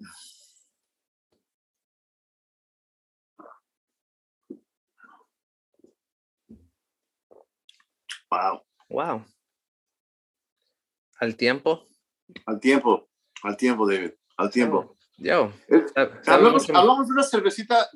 Wow. 8.32 8.62
Wow. 8.89 9.26
Al 11.19 11.36
tiempo. 11.36 11.86
Al 12.45 12.60
tiempo, 12.60 13.10
al 13.43 13.58
tiempo, 13.58 13.88
David, 13.88 14.12
al 14.38 14.52
tiempo. 14.52 14.95
Yo. 15.17 15.52
Eh, 15.67 15.86
hablamos, 16.28 16.69
hablamos, 16.69 17.08
de 17.08 17.13
una 17.13 17.24
cervecita, 17.24 17.89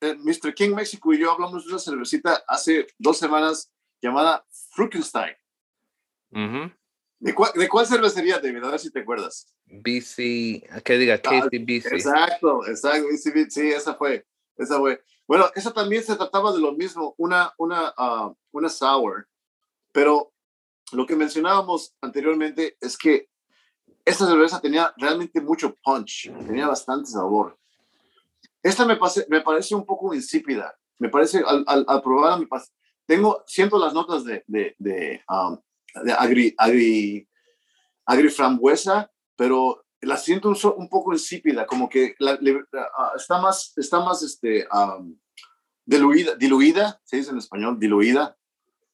eh, 0.00 0.14
Mr. 0.14 0.54
King 0.54 0.74
México 0.74 1.12
y 1.12 1.18
yo 1.18 1.32
hablamos 1.32 1.64
de 1.64 1.70
una 1.70 1.78
cervecita 1.78 2.42
hace 2.46 2.86
dos 2.98 3.18
semanas 3.18 3.72
llamada 4.00 4.46
Frukenstein. 4.70 5.34
Uh 6.30 6.38
-huh. 6.38 6.79
¿De, 7.20 7.34
cuál, 7.34 7.52
¿De 7.54 7.68
cuál 7.68 7.86
cervecería, 7.86 8.38
David? 8.38 8.64
A 8.64 8.70
ver 8.70 8.80
si 8.80 8.90
te 8.90 9.00
acuerdas. 9.00 9.46
BC, 9.66 10.82
que 10.82 10.98
diga 10.98 11.18
KCBC. 11.18 11.86
Ah, 11.86 11.94
exacto, 11.94 12.66
exacto, 12.66 13.06
BC, 13.08 13.50
sí, 13.50 13.70
esa 13.70 13.94
fue, 13.94 14.26
esa 14.56 14.78
fue. 14.78 15.02
Bueno, 15.28 15.50
esa 15.54 15.72
también 15.72 16.02
se 16.02 16.16
trataba 16.16 16.50
de 16.52 16.60
lo 16.60 16.72
mismo, 16.72 17.14
una, 17.18 17.52
una, 17.58 17.94
uh, 17.96 18.34
una 18.52 18.68
sour, 18.68 19.28
pero 19.92 20.32
lo 20.92 21.06
que 21.06 21.14
mencionábamos 21.14 21.94
anteriormente 22.00 22.76
es 22.80 22.96
que 22.96 23.28
esta 24.04 24.26
cerveza 24.26 24.60
tenía 24.60 24.92
realmente 24.96 25.40
mucho 25.40 25.76
punch, 25.84 26.32
tenía 26.46 26.66
bastante 26.66 27.10
sabor. 27.10 27.56
Esta 28.62 28.84
me, 28.86 28.96
pase, 28.96 29.26
me 29.28 29.42
parece 29.42 29.74
un 29.74 29.84
poco 29.84 30.14
insípida, 30.14 30.74
me 30.98 31.10
parece, 31.10 31.42
al, 31.46 31.64
al, 31.66 31.84
al 31.86 32.02
probarla, 32.02 32.38
me 32.38 32.48
tengo, 33.06 33.42
siento 33.46 33.78
las 33.78 33.92
notas 33.92 34.24
de, 34.24 34.42
de, 34.46 34.74
de, 34.78 35.22
um, 35.28 35.54
de 35.54 35.60
agri, 36.16 36.54
agri, 36.56 37.28
agri 38.06 38.28
frambuesa, 38.28 39.10
pero 39.36 39.84
la 40.02 40.16
siento 40.16 40.48
un, 40.48 40.56
un 40.76 40.88
poco 40.88 41.12
insípida, 41.12 41.66
como 41.66 41.88
que 41.88 42.14
la, 42.18 42.34
uh, 42.34 43.16
está 43.16 43.40
más, 43.40 43.72
está 43.76 44.00
más 44.00 44.22
este, 44.22 44.66
um, 44.72 45.18
diluida, 45.84 46.34
diluida, 46.36 47.00
se 47.04 47.16
dice 47.18 47.30
en 47.30 47.38
español, 47.38 47.78
diluida. 47.78 48.36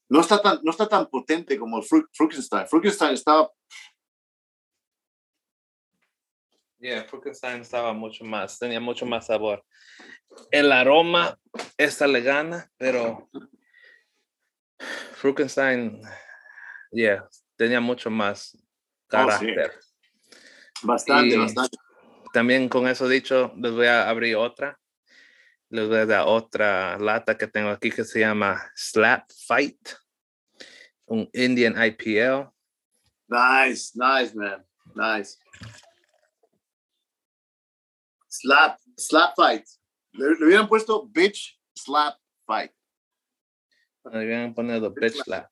No 0.09 0.21
está 0.21 0.41
tan, 0.41 0.61
no 0.63 0.71
está 0.71 0.89
tan 0.89 1.07
potente 1.07 1.59
como 1.59 1.79
el 1.79 1.85
Frukenstein. 1.85 2.69
Frukenstein 2.69 3.15
estaba... 3.15 3.51
Yeah, 6.79 7.05
Frukenstein 7.05 7.63
estaba 7.63 7.93
mucho 7.93 8.25
más, 8.25 8.59
tenía 8.59 8.81
mucho 8.81 9.05
más 9.05 9.27
sabor. 9.27 9.65
El 10.51 10.71
aroma, 10.71 11.39
esta 11.77 12.07
le 12.07 12.21
gana, 12.21 12.71
pero 12.77 13.29
Frukenstein, 15.15 16.01
yeah, 16.97 17.29
tenía 17.57 17.81
mucho 17.81 18.11
más 18.11 18.57
carácter. 19.09 19.73
Oh, 19.75 19.81
sí. 19.81 20.87
Bastante, 20.87 21.35
y 21.35 21.39
bastante. 21.39 21.77
También 22.33 22.69
con 22.69 22.87
eso 22.89 23.09
dicho, 23.09 23.53
les 23.57 23.73
voy 23.73 23.87
a 23.87 24.09
abrir 24.09 24.37
otra. 24.37 24.79
Les 25.69 25.89
voy 25.89 25.99
a 25.99 26.07
dar 26.07 26.25
otra 26.27 26.99
lata 26.99 27.37
que 27.37 27.47
tengo 27.47 27.71
aquí 27.71 27.91
que 27.91 28.05
se 28.05 28.21
llama 28.21 28.71
Slap 28.75 29.31
Fight. 29.47 29.79
Un 31.07 31.29
Indian 31.33 31.75
IPL. 31.83 32.51
Nice, 33.29 33.93
nice, 33.95 34.35
man. 34.35 34.65
Nice. 34.95 35.39
Slap, 38.29 38.79
Slap 38.97 39.35
Fight. 39.35 39.65
Le, 40.13 40.35
le 40.35 40.47
hubieran 40.47 40.69
puesto 40.69 41.07
Bitch 41.07 41.59
Slap 41.75 42.17
Fight. 42.47 42.73
Le 44.05 44.25
hubieran 44.25 44.55
puesto 44.55 44.91
Bitch 44.93 45.23
Slap. 45.25 45.51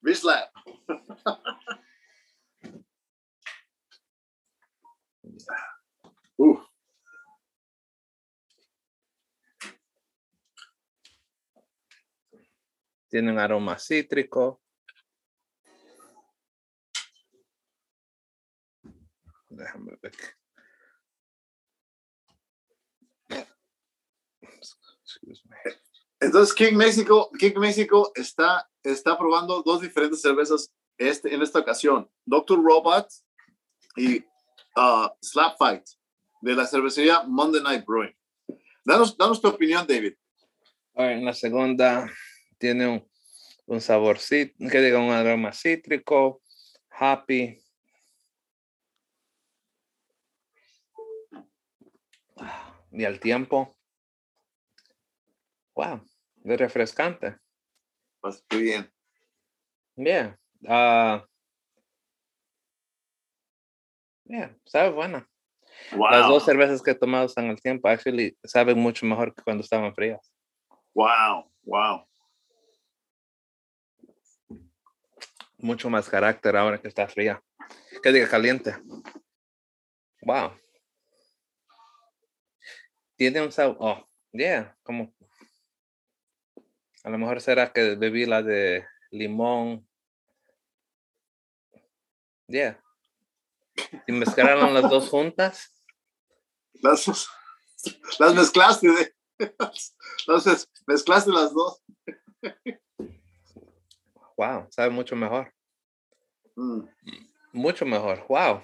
Bitch 0.00 0.20
Slap. 0.20 0.50
uh. 6.38 6.68
tiene 13.08 13.32
un 13.32 13.38
aroma 13.38 13.78
cítrico. 13.78 14.60
Déjame 19.48 19.98
ver. 20.02 20.12
Excuse 25.02 25.42
me. 25.48 25.87
Entonces, 26.20 26.54
King 26.54 26.74
México, 26.74 27.30
King 27.38 27.58
México 27.58 28.10
está, 28.14 28.68
está 28.82 29.16
probando 29.16 29.62
dos 29.62 29.80
diferentes 29.80 30.20
cervezas 30.20 30.72
este, 30.96 31.32
en 31.32 31.42
esta 31.42 31.60
ocasión. 31.60 32.10
Doctor 32.24 32.60
Robot 32.62 33.08
y 33.96 34.18
uh, 34.76 35.08
Slap 35.22 35.56
Fight 35.56 35.84
de 36.40 36.54
la 36.54 36.66
cervecería 36.66 37.22
Monday 37.22 37.62
Night 37.62 37.84
Brewing. 37.86 38.14
Danos, 38.84 39.16
danos 39.16 39.40
tu 39.40 39.48
opinión, 39.48 39.86
David. 39.86 40.14
En 40.94 41.24
la 41.24 41.32
segunda 41.32 42.10
tiene 42.58 43.06
un, 43.66 43.80
sabor, 43.80 44.18
que 44.18 44.94
un 44.96 45.10
aroma 45.10 45.52
cítrico, 45.52 46.42
happy. 46.90 47.62
Y 52.90 53.04
al 53.04 53.20
tiempo, 53.20 53.77
wow, 55.78 56.04
es 56.44 56.58
refrescante. 56.58 57.38
Pues, 58.20 58.44
qué 58.48 58.56
bien. 58.56 58.92
Yeah. 59.96 60.36
ah 60.68 61.24
yeah, 64.24 64.56
sabe 64.64 64.90
buena. 64.90 65.28
Wow. 65.92 66.10
Las 66.10 66.28
dos 66.28 66.44
cervezas 66.44 66.82
que 66.82 66.90
he 66.90 66.94
tomado 66.94 67.26
están 67.26 67.48
al 67.48 67.60
tiempo, 67.60 67.88
actually, 67.88 68.36
saben 68.44 68.78
mucho 68.78 69.06
mejor 69.06 69.32
que 69.34 69.42
cuando 69.42 69.62
estaban 69.62 69.94
frías. 69.94 70.32
Wow. 70.94 71.50
Wow. 71.62 72.08
Mucho 75.58 75.88
más 75.90 76.08
carácter 76.08 76.56
ahora 76.56 76.80
que 76.80 76.88
está 76.88 77.06
fría. 77.06 77.40
Que 78.02 78.12
diga 78.12 78.28
caliente. 78.28 78.74
Wow. 80.22 80.52
Tiene 83.16 83.42
un 83.42 83.52
sabor, 83.52 83.76
oh, 83.80 84.08
yeah, 84.32 84.76
como. 84.82 85.12
A 87.04 87.10
lo 87.10 87.18
mejor 87.18 87.40
será 87.40 87.72
que 87.72 87.94
bebí 87.94 88.26
la 88.26 88.42
de 88.42 88.86
limón. 89.10 89.88
Yeah. 92.48 92.82
Y 94.06 94.12
mezclaron 94.12 94.74
las 94.74 94.90
dos 94.90 95.08
juntas. 95.08 95.72
Las, 96.82 97.28
las 98.18 98.34
mezclaste. 98.34 99.14
Las 100.26 100.46
mez- 100.46 100.68
mezclaste 100.86 101.30
las 101.30 101.52
dos. 101.54 101.82
Wow, 104.36 104.66
sabe 104.70 104.90
mucho 104.90 105.14
mejor. 105.16 105.52
Mm. 106.56 106.80
Mucho 107.52 107.84
mejor. 107.86 108.24
Wow. 108.28 108.62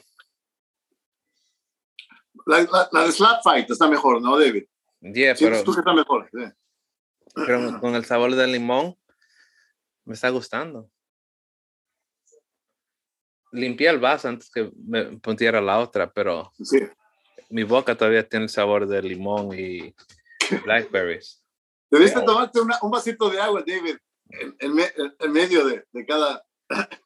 La, 2.46 2.62
la- 2.62 2.88
la 2.92 3.00
de 3.04 3.12
Slap 3.12 3.42
Fight 3.42 3.70
está 3.70 3.88
mejor, 3.88 4.20
¿no, 4.20 4.38
David? 4.38 4.64
Yeah, 5.00 5.34
Sientes 5.36 5.60
pero, 5.60 5.64
tú 5.64 5.72
que 5.74 5.80
está 5.80 5.92
mejor. 5.94 6.28
sí. 6.32 6.44
Pero 7.34 7.80
con 7.80 7.94
el 7.94 8.04
sabor 8.04 8.34
del 8.34 8.52
limón 8.52 8.96
me 10.04 10.14
está 10.14 10.28
gustando. 10.30 10.90
Limpié 13.52 13.88
el 13.88 14.00
vaso 14.00 14.28
antes 14.28 14.50
que 14.50 14.70
me 14.86 15.16
pusiera 15.18 15.60
la 15.60 15.78
otra, 15.78 16.12
pero 16.12 16.52
Sí. 16.60 16.78
mi 17.50 17.62
boca 17.62 17.96
todavía 17.96 18.28
tiene 18.28 18.44
el 18.44 18.50
sabor 18.50 18.86
de 18.88 19.00
limón 19.02 19.50
y 19.58 19.94
blackberries. 20.64 21.42
Debiste 21.90 22.20
tomarte 22.22 22.60
una- 22.60 22.78
un 22.82 22.90
vasito 22.90 23.30
de 23.30 23.40
agua, 23.40 23.62
David, 23.64 23.96
en, 24.30 24.56
en 24.58 24.78
en- 24.80 25.14
en 25.20 25.32
medio 25.32 25.64
de, 25.66 25.84
de 25.92 26.06
cada. 26.06 26.44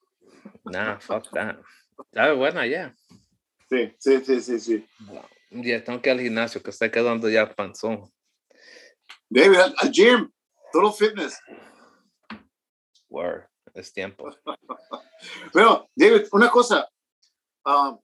Nah, 0.65 0.99
fuck 0.99 1.31
that. 1.33 1.57
Sabe 2.13 2.35
buena 2.35 2.67
ya. 2.67 2.95
Sí, 3.71 3.95
sí, 3.99 4.23
sí, 4.25 4.41
sí, 4.43 4.61
sí. 4.61 4.87
Ya 5.51 5.83
tengo 5.83 6.01
que 6.03 6.11
ir 6.11 6.17
al 6.17 6.21
gimnasio 6.23 6.63
que 6.63 6.71
está 6.71 6.91
quedando 6.91 7.29
ya 7.31 7.55
panzón. 7.55 8.11
David, 9.31 9.57
al, 9.59 9.75
al 9.79 9.91
gym, 9.91 10.31
Total 10.73 10.93
Fitness. 10.93 11.39
Word, 13.09 13.45
es 13.75 13.93
tiempo. 13.93 14.31
Pero, 15.53 15.89
David, 15.95 16.27
una 16.33 16.51
cosa. 16.51 16.89
ah, 17.65 17.99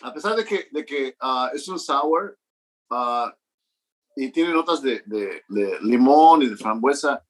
a 0.00 0.14
pesar 0.14 0.36
de 0.36 0.44
que, 0.44 0.68
de 0.70 0.84
que 0.84 1.16
ah, 1.20 1.50
es 1.52 1.66
un 1.68 1.78
sour 1.78 2.38
ah, 2.90 3.34
y 4.16 4.30
tiene 4.30 4.52
notas 4.52 4.80
de, 4.82 5.02
de- 5.06 5.42
de 5.48 5.78
limón 5.82 6.42
y 6.42 6.48
de 6.48 6.56
frambuesa, 6.56 7.24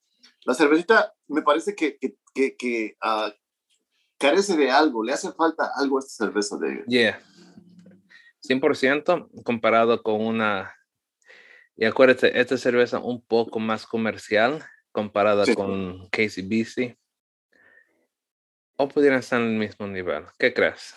la 0.45 0.55
cervecita 0.55 1.15
me 1.29 1.43
parece 1.43 1.75
que, 1.75 1.99
que, 1.99 2.17
que- 2.35 2.57
que, 2.57 2.97
ah, 3.03 3.33
carece 4.19 4.57
de 4.57 4.71
algo. 4.71 5.03
Le 5.03 5.13
hace 5.13 5.33
falta 5.33 5.71
algo 5.77 5.97
a 5.99 6.01
esta 6.01 6.25
cerveza, 6.25 6.57
David. 6.61 6.85
Yeah. 6.87 7.21
100% 8.47 9.43
comparado 9.45 10.03
con 10.03 10.25
una. 10.25 10.75
Y 11.81 11.85
acuérdate, 11.85 12.39
esta 12.41 12.57
cerveza 12.59 12.99
un 12.99 13.23
poco 13.25 13.61
más 13.61 13.87
comercial 13.87 14.65
comparada 14.91 15.45
Sí. 15.47 15.55
con 15.55 16.09
KCBC. 16.11 16.99
O 18.77 18.89
pudieran 18.89 19.21
estar 19.21 19.41
en 19.41 19.47
el 19.49 19.57
mismo 19.59 19.87
nivel. 19.87 20.25
¿Qué 20.39 20.53
crees? 20.53 20.93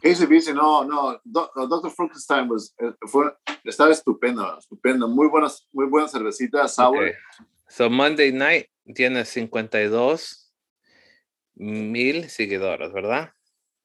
Casey 0.00 0.26
dice, 0.26 0.54
no, 0.54 0.84
no, 0.84 1.20
Do- 1.24 1.50
uh, 1.56 1.66
Dr. 1.68 1.90
Frankenstein 1.90 2.48
was, 2.50 2.72
eh, 2.78 2.92
fue, 3.08 3.32
estaba 3.64 3.90
estupendo, 3.92 4.58
estupendo, 4.58 5.06
muy 5.08 5.28
buenas, 5.28 5.68
muy 5.72 5.86
buena 5.86 6.08
cervecita, 6.08 6.66
sour. 6.68 7.04
Ok. 7.08 7.14
So 7.68 7.88
Monday 7.90 8.32
Night 8.32 8.68
tiene 8.94 9.24
52 9.24 10.52
mil 11.54 12.28
seguidores, 12.30 12.92
¿verdad? 12.92 13.32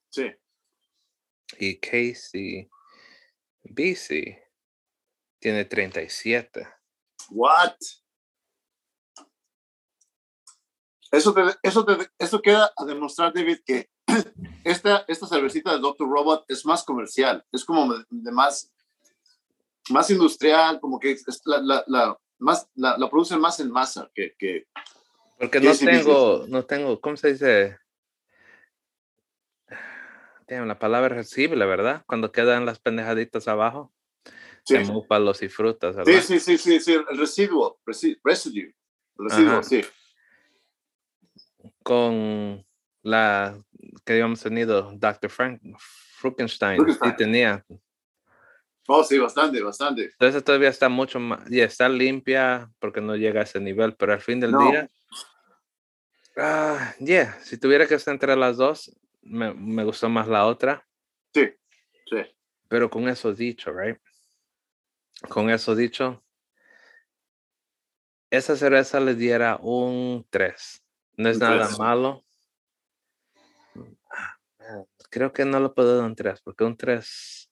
Sí, 0.09 0.31
Y 1.59 1.75
KCBC 1.79 2.67
tiene 5.39 5.65
37. 5.65 6.67
what? 7.29 7.75
Eso, 11.11 11.33
te, 11.33 11.41
eso, 11.63 11.85
te, 11.85 12.09
eso 12.19 12.41
queda 12.41 12.71
a 12.75 12.85
demostrar, 12.85 13.33
David, 13.33 13.59
que 13.65 13.89
esta, 14.63 15.05
esta 15.07 15.27
cervecita 15.27 15.71
de 15.73 15.79
Dr. 15.79 16.07
Robot 16.07 16.45
es 16.47 16.65
más 16.65 16.83
comercial, 16.83 17.45
es 17.51 17.63
como 17.63 17.93
de, 18.09 18.31
más, 18.31 18.71
más 19.89 20.09
industrial, 20.09 20.79
como 20.81 20.99
que 20.99 21.11
es 21.11 21.41
la, 21.45 21.59
la, 21.59 21.83
la, 21.87 22.17
más, 22.39 22.67
la, 22.75 22.97
la 22.97 23.09
producen 23.09 23.39
más 23.39 23.59
en 23.59 23.71
masa 23.71 24.11
que, 24.13 24.35
que 24.37 24.67
Porque 25.39 25.61
no 25.61 25.73
tengo, 25.73 26.45
no 26.47 26.65
tengo, 26.65 26.99
¿cómo 26.99 27.15
se 27.15 27.31
dice? 27.31 27.77
Damn, 30.47 30.67
la 30.67 30.79
palabra 30.79 31.09
recible, 31.15 31.65
¿verdad? 31.65 32.03
Cuando 32.05 32.31
quedan 32.31 32.65
las 32.65 32.79
pendejaditas 32.79 33.47
abajo, 33.47 33.93
sí, 34.67 34.91
palos 35.07 35.41
y 35.41 35.49
frutas, 35.49 35.95
¿verdad? 35.95 36.11
sí, 36.11 36.39
sí, 36.39 36.39
sí, 36.39 36.57
sí, 36.57 36.79
sí, 36.79 36.93
el 36.93 37.17
residuo, 37.17 37.79
residue, 37.85 38.73
residuo, 39.15 39.59
Ajá. 39.59 39.63
sí. 39.63 39.81
Con 41.83 42.65
la 43.01 43.57
que 44.05 44.13
habíamos 44.13 44.41
tenido, 44.41 44.91
Dr. 44.93 45.29
Frank 45.29 45.61
Frankenstein, 46.17 46.85
sí 46.89 47.15
tenía. 47.15 47.63
Oh, 48.87 49.03
sí, 49.03 49.17
bastante, 49.17 49.61
bastante. 49.61 50.05
Entonces 50.05 50.43
todavía 50.43 50.69
está 50.69 50.89
mucho 50.89 51.19
más, 51.19 51.49
y 51.51 51.59
está 51.59 51.87
limpia 51.89 52.69
porque 52.79 53.01
no 53.01 53.15
llega 53.15 53.41
a 53.41 53.43
ese 53.43 53.59
nivel, 53.59 53.95
pero 53.95 54.13
al 54.13 54.21
fin 54.21 54.39
del 54.39 54.51
No. 54.51 54.59
día, 54.59 54.89
ah, 56.37 56.93
yeah, 56.99 57.37
si 57.43 57.57
tuviera 57.57 57.85
que 57.87 57.95
estar 57.95 58.13
entre 58.13 58.35
las 58.35 58.57
dos, 58.57 58.97
me, 59.21 59.53
me 59.53 59.83
gustó 59.83 60.09
más 60.09 60.27
la 60.27 60.45
otra. 60.45 60.85
Sí, 61.33 61.49
sí. 62.09 62.17
Pero 62.69 62.89
con 62.89 63.07
eso 63.09 63.33
dicho, 63.33 63.71
right? 63.71 63.99
Con 65.29 65.49
eso 65.49 65.75
dicho, 65.75 66.23
esa 68.29 68.55
cerveza 68.55 68.99
le 68.99 69.15
diera 69.15 69.57
un 69.61 70.25
3. 70.29 70.83
No 71.17 71.29
es 71.29 71.37
Un 71.37 71.43
nada 71.43 71.65
tres. 71.67 71.79
malo. 71.79 72.23
Ah, 74.11 74.83
Creo 75.09 75.31
que 75.33 75.45
no 75.45 75.59
lo 75.59 75.73
puedo 75.73 75.97
dar 75.97 76.05
un 76.05 76.15
3, 76.15 76.41
porque 76.41 76.63
un 76.63 76.77
3. 76.77 77.49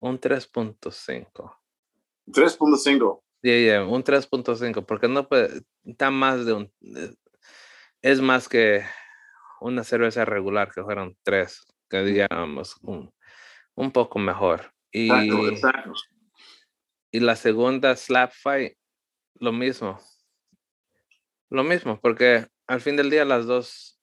Un 0.00 0.20
3.5. 0.20 1.56
3.5. 2.26 3.22
Yeah, 3.42 3.58
yeah, 3.58 3.84
un 3.86 4.02
3.5, 4.02 4.84
porque 4.86 5.08
no 5.08 5.28
puede, 5.28 5.62
está 5.84 6.10
más 6.10 6.46
de 6.46 6.52
un, 6.54 6.72
es 8.00 8.20
más 8.20 8.48
que 8.48 8.84
una 9.60 9.84
cerveza 9.84 10.24
regular 10.24 10.72
que 10.72 10.82
fueron 10.82 11.16
3, 11.22 11.66
que 11.90 12.02
digamos 12.02 12.76
un, 12.82 13.13
un 13.74 13.90
poco 13.90 14.18
mejor. 14.18 14.72
Y, 14.92 15.10
Exacto, 15.10 15.48
exacto. 15.48 15.92
y 17.10 17.20
la 17.20 17.36
segunda 17.36 17.96
Slap 17.96 18.32
Fight, 18.32 18.76
lo 19.34 19.52
mismo. 19.52 20.00
Lo 21.50 21.64
mismo, 21.64 22.00
porque 22.00 22.46
al 22.66 22.80
fin 22.80 22.96
del 22.96 23.10
día 23.10 23.24
las 23.24 23.46
dos, 23.46 24.00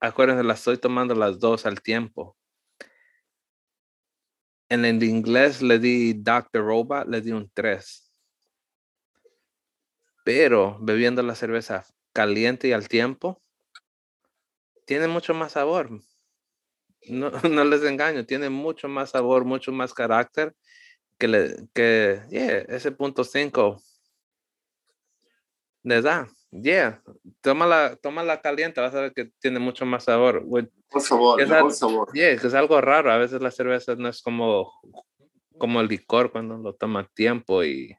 acuérdense, 0.00 0.44
las 0.44 0.58
estoy 0.60 0.78
tomando 0.78 1.14
las 1.14 1.38
dos 1.38 1.66
al 1.66 1.82
tiempo. 1.82 2.36
En 4.68 4.84
el 4.84 5.02
inglés 5.02 5.60
le 5.60 5.78
di 5.78 6.14
Dr. 6.14 6.64
Robot, 6.64 7.06
le 7.06 7.20
di 7.20 7.32
un 7.32 7.50
3. 7.52 8.10
pero 10.24 10.78
bebiendo 10.80 11.22
la 11.22 11.34
cerveza 11.34 11.84
caliente 12.12 12.68
y 12.68 12.72
al 12.72 12.88
tiempo, 12.88 13.42
tiene 14.86 15.08
mucho 15.08 15.34
más 15.34 15.52
sabor. 15.52 15.90
No, 17.08 17.30
no 17.50 17.64
les 17.64 17.82
engaño, 17.84 18.24
tiene 18.26 18.50
mucho 18.50 18.88
más 18.88 19.10
sabor, 19.10 19.44
mucho 19.44 19.72
más 19.72 19.92
carácter 19.94 20.54
que, 21.18 21.28
le, 21.28 21.68
que 21.74 22.20
ese 22.68 22.92
punto 22.92 23.24
5 23.24 23.80
les 25.84 26.04
da. 26.04 26.28
Yeah, 26.50 27.02
tómala, 27.40 27.98
la 28.02 28.40
caliente, 28.42 28.80
vas 28.80 28.94
a 28.94 29.00
ver 29.00 29.14
que 29.14 29.32
tiene 29.40 29.58
mucho 29.58 29.86
más 29.86 30.04
sabor. 30.04 30.44
Por 30.90 31.00
sabor, 31.00 31.40
es, 31.40 31.78
sabor. 31.78 32.12
Yeah, 32.12 32.32
es 32.32 32.52
algo 32.52 32.78
raro. 32.82 33.10
A 33.10 33.16
veces 33.16 33.40
la 33.40 33.50
cerveza 33.50 33.94
no 33.94 34.08
es 34.08 34.20
como, 34.20 34.70
como 35.56 35.80
el 35.80 35.88
licor 35.88 36.30
cuando 36.30 36.58
lo 36.58 36.74
toma 36.74 37.08
tiempo 37.14 37.64
y 37.64 37.96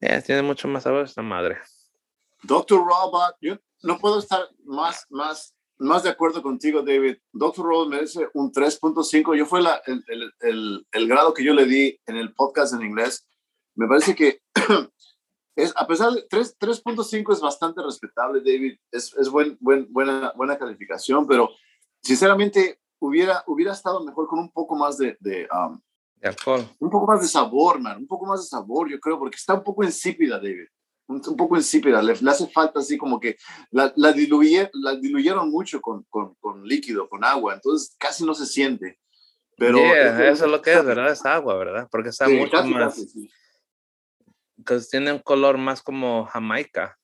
yeah, 0.00 0.22
tiene 0.22 0.40
mucho 0.40 0.66
más 0.66 0.84
sabor 0.84 1.04
esta 1.04 1.20
madre. 1.20 1.58
Doctor 2.42 2.78
Robot, 2.78 3.36
yo 3.42 3.58
no 3.82 3.98
puedo 3.98 4.18
estar 4.18 4.48
más, 4.64 5.06
más, 5.10 5.54
más 5.80 6.02
de 6.02 6.10
acuerdo 6.10 6.42
contigo, 6.42 6.82
David. 6.82 7.16
Doctor 7.32 7.64
Robot 7.64 7.88
merece 7.88 8.28
un 8.34 8.52
3.5. 8.52 9.36
Yo 9.36 9.46
fue 9.46 9.62
la, 9.62 9.80
el, 9.86 10.04
el, 10.08 10.32
el, 10.40 10.86
el 10.92 11.08
grado 11.08 11.34
que 11.34 11.44
yo 11.44 11.54
le 11.54 11.64
di 11.64 11.98
en 12.06 12.16
el 12.16 12.34
podcast 12.34 12.74
en 12.74 12.82
inglés. 12.82 13.26
Me 13.74 13.86
parece 13.86 14.14
que 14.14 14.42
es, 15.56 15.72
a 15.76 15.86
pesar 15.86 16.12
de 16.12 16.28
3.5 16.28 17.32
es 17.32 17.40
bastante 17.40 17.82
respetable, 17.82 18.40
David, 18.40 18.78
es, 18.90 19.14
es 19.16 19.28
buen, 19.30 19.56
buen, 19.60 19.90
buena, 19.90 20.32
buena 20.36 20.58
calificación, 20.58 21.26
pero 21.26 21.50
sinceramente 22.02 22.80
hubiera, 22.98 23.42
hubiera 23.46 23.72
estado 23.72 24.04
mejor 24.04 24.26
con 24.26 24.38
un 24.38 24.50
poco 24.50 24.76
más 24.76 24.98
de, 24.98 25.16
de, 25.20 25.48
um, 25.52 25.80
alcohol. 26.22 26.68
Un 26.78 26.90
poco 26.90 27.06
más 27.06 27.22
de 27.22 27.28
sabor, 27.28 27.80
man, 27.80 27.98
un 27.98 28.06
poco 28.06 28.26
más 28.26 28.40
de 28.42 28.46
sabor, 28.46 28.90
yo 28.90 29.00
creo, 29.00 29.18
porque 29.18 29.36
está 29.36 29.54
un 29.54 29.64
poco 29.64 29.82
insípida, 29.82 30.36
David. 30.36 30.66
Un, 31.10 31.36
poco 31.36 31.56
insípida, 31.56 32.00
le, 32.02 32.12
hace 32.12 32.46
falta 32.48 32.78
así 32.78 32.96
como 32.96 33.18
que 33.18 33.36
la, 33.72 33.92
la, 33.96 34.14
la 34.72 34.96
diluyeron 34.96 35.50
mucho 35.50 35.80
con, 35.80 36.04
con, 36.04 36.34
con, 36.36 36.64
líquido, 36.64 37.08
con 37.08 37.24
agua, 37.24 37.54
entonces 37.54 37.96
casi 37.98 38.24
no 38.24 38.32
se 38.32 38.46
siente. 38.46 38.98
Pero 39.56 39.78
eso 39.78 40.44
es 40.44 40.50
lo 40.50 40.62
que 40.62 40.72
es, 40.72 40.84
¿verdad? 40.84 41.10
Es 41.10 41.26
agua, 41.26 41.56
¿verdad? 41.56 41.88
Porque 41.90 42.10
está 42.10 42.28
mucho 42.28 42.64
más 42.64 42.96
que 44.64 44.78
tiene 44.90 45.12
un 45.12 45.18
color 45.18 45.58
más 45.58 45.82
como 45.82 46.26
Jamaica. 46.26 46.96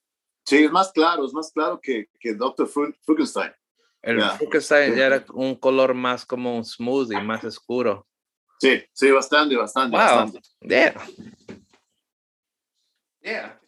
Sí, 0.45 0.63
es 0.63 0.71
más 0.71 0.91
claro, 0.91 1.25
es 1.25 1.33
más 1.33 1.51
claro 1.51 1.79
que, 1.81 2.07
que 2.19 2.33
Dr. 2.33 2.67
Frankenstein. 2.67 3.51
El 4.01 4.21
Frankenstein 4.21 4.95
ya 4.95 5.07
era 5.07 5.25
un 5.33 5.55
color 5.55 5.93
más 5.93 6.25
como 6.25 6.55
un 6.55 6.63
smoothie, 6.63 7.21
más 7.21 7.43
oscuro. 7.43 8.07
Sí, 8.59 8.81
sí, 8.93 9.11
bastante, 9.11 9.55
bastante. 9.55 9.97
Bastante. 9.97 10.41
Yeah. 10.61 10.95
Yeah. 13.21 13.59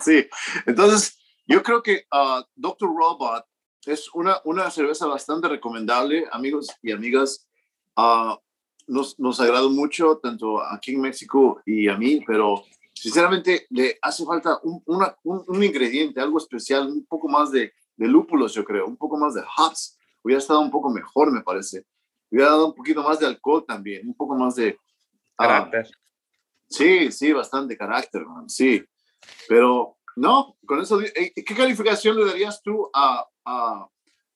Sí, 0.00 0.26
entonces 0.66 1.18
yo 1.46 1.62
creo 1.62 1.82
que 1.82 2.06
uh, 2.12 2.42
Dr. 2.54 2.88
Robot 2.88 3.44
es 3.86 4.08
una, 4.14 4.40
una 4.44 4.70
cerveza 4.70 5.06
bastante 5.06 5.48
recomendable, 5.48 6.26
amigos 6.30 6.68
y 6.82 6.92
amigas. 6.92 7.48
Uh, 7.96 8.36
nos, 8.86 9.18
nos 9.18 9.40
agradó 9.40 9.70
mucho, 9.70 10.18
tanto 10.22 10.62
aquí 10.62 10.94
en 10.94 11.00
México 11.00 11.62
y 11.64 11.88
a 11.88 11.96
mí, 11.96 12.22
pero 12.26 12.64
sinceramente 12.92 13.66
le 13.70 13.98
hace 14.02 14.24
falta 14.24 14.58
un, 14.62 14.82
un, 15.24 15.62
ingrediente, 15.62 16.20
algo 16.20 16.38
especial, 16.38 16.88
un 16.88 17.06
poco 17.06 17.28
más 17.28 17.50
de, 17.50 17.72
de, 17.96 18.08
lúpulos, 18.08 18.52
yo 18.52 18.64
creo, 18.64 18.86
un 18.86 18.96
poco 18.96 19.16
más 19.16 19.34
de 19.34 19.42
hops. 19.56 19.96
Hubiera 20.22 20.38
estado 20.38 20.60
un 20.60 20.70
poco 20.70 20.90
mejor, 20.90 21.32
me 21.32 21.42
parece. 21.42 21.86
Hubiera 22.30 22.50
dado 22.50 22.66
un 22.68 22.74
poquito 22.74 23.02
más 23.02 23.18
de 23.18 23.26
alcohol 23.26 23.64
también, 23.66 24.06
un 24.06 24.14
poco 24.14 24.34
más 24.36 24.54
de... 24.56 24.78
Ah, 25.38 25.46
carácter. 25.46 25.90
sí, 26.68 27.10
sí, 27.10 27.32
bastante 27.32 27.76
carácter, 27.76 28.26
man, 28.26 28.50
sí. 28.50 28.84
Pero 29.48 29.98
no, 30.16 30.56
con 30.66 30.80
eso, 30.80 31.00
eh, 31.00 31.32
¿qué 31.34 31.54
calificación 31.54 32.16
le 32.16 32.26
darías 32.26 32.62
tú 32.62 32.90
a, 32.92 33.26
a, 33.44 33.88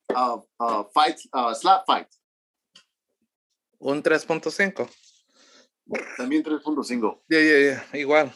a, 0.09 0.85
fight, 0.93 1.19
a 1.33 1.55
Slap 1.55 1.87
Fight? 1.87 2.09
Un 3.79 4.03
3.5. 4.03 4.89
También 6.17 6.43
3.5. 6.43 7.23
Yeah, 7.29 7.41
yeah, 7.41 7.61
yeah, 7.61 8.01
igual. 8.01 8.33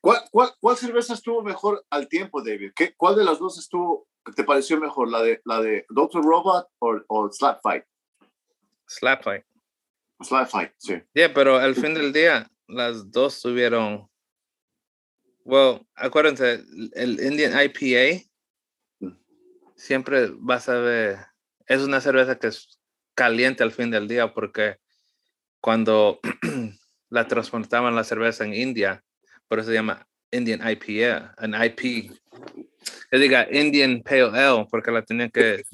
¿Cuál, 0.00 0.24
cuál, 0.30 0.50
cuál 0.60 0.76
cerveza 0.76 1.14
estuvo 1.14 1.42
mejor 1.42 1.84
al 1.90 2.08
tiempo, 2.08 2.42
David? 2.42 2.72
¿Qué, 2.74 2.94
¿Cuál 2.96 3.16
de 3.16 3.24
las 3.24 3.38
dos 3.38 3.58
estuvo, 3.58 4.08
te 4.34 4.44
pareció 4.44 4.80
mejor? 4.80 5.10
¿La 5.10 5.22
de, 5.22 5.40
la 5.44 5.60
de 5.60 5.86
Doctor 5.90 6.24
Robot 6.24 6.68
o, 6.78 6.96
o 7.08 7.30
Slap 7.30 7.60
Fight? 7.62 7.84
Slap 8.86 9.22
Fight. 9.22 9.44
Slap 10.22 10.48
Fight, 10.48 10.72
sí. 10.78 11.00
Yeah, 11.14 11.32
pero 11.32 11.56
al 11.56 11.74
fin 11.74 11.94
del 11.94 12.12
día, 12.12 12.50
las 12.68 13.10
dos 13.10 13.40
tuvieron. 13.40 14.08
Well, 15.44 15.86
acuérdense, 15.94 16.62
el 16.92 17.20
Indian 17.20 17.52
IPA 17.58 18.24
mm. 19.00 19.12
siempre 19.74 20.30
vas 20.34 20.68
a 20.68 20.74
ver. 20.74 21.18
Es 21.66 21.82
una 21.82 22.00
cerveza 22.00 22.38
que 22.38 22.48
es 22.48 22.78
caliente 23.14 23.62
al 23.62 23.72
fin 23.72 23.90
del 23.90 24.06
día 24.06 24.32
porque 24.32 24.76
cuando 25.60 26.20
la 27.10 27.26
transportaban 27.26 27.96
la 27.96 28.04
cerveza 28.04 28.44
en 28.44 28.54
India, 28.54 29.02
por 29.48 29.58
eso 29.58 29.68
se 29.68 29.74
llama 29.74 30.06
Indian 30.30 30.60
IPA, 30.60 31.34
an 31.38 31.54
IP. 31.54 32.12
Yo 33.10 33.18
diga 33.18 33.48
Indian 33.50 34.02
Pale 34.02 34.38
Ale, 34.38 34.66
porque 34.70 34.90
la 34.90 35.02
tenía 35.02 35.28
que, 35.30 35.64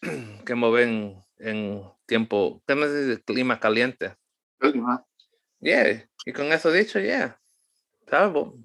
que 0.46 0.54
mover 0.54 0.88
en, 1.38 1.82
tiempo, 2.06 2.62
¿qué 2.66 2.74
me 2.74 2.88
dice? 2.88 3.22
Clima 3.22 3.58
caliente. 3.58 4.14
Clima. 4.58 5.04
Yeah, 5.64 6.06
y 6.26 6.32
con 6.34 6.52
eso 6.52 6.70
dicho, 6.70 7.00
yeah, 7.00 7.40
salvo. 8.06 8.58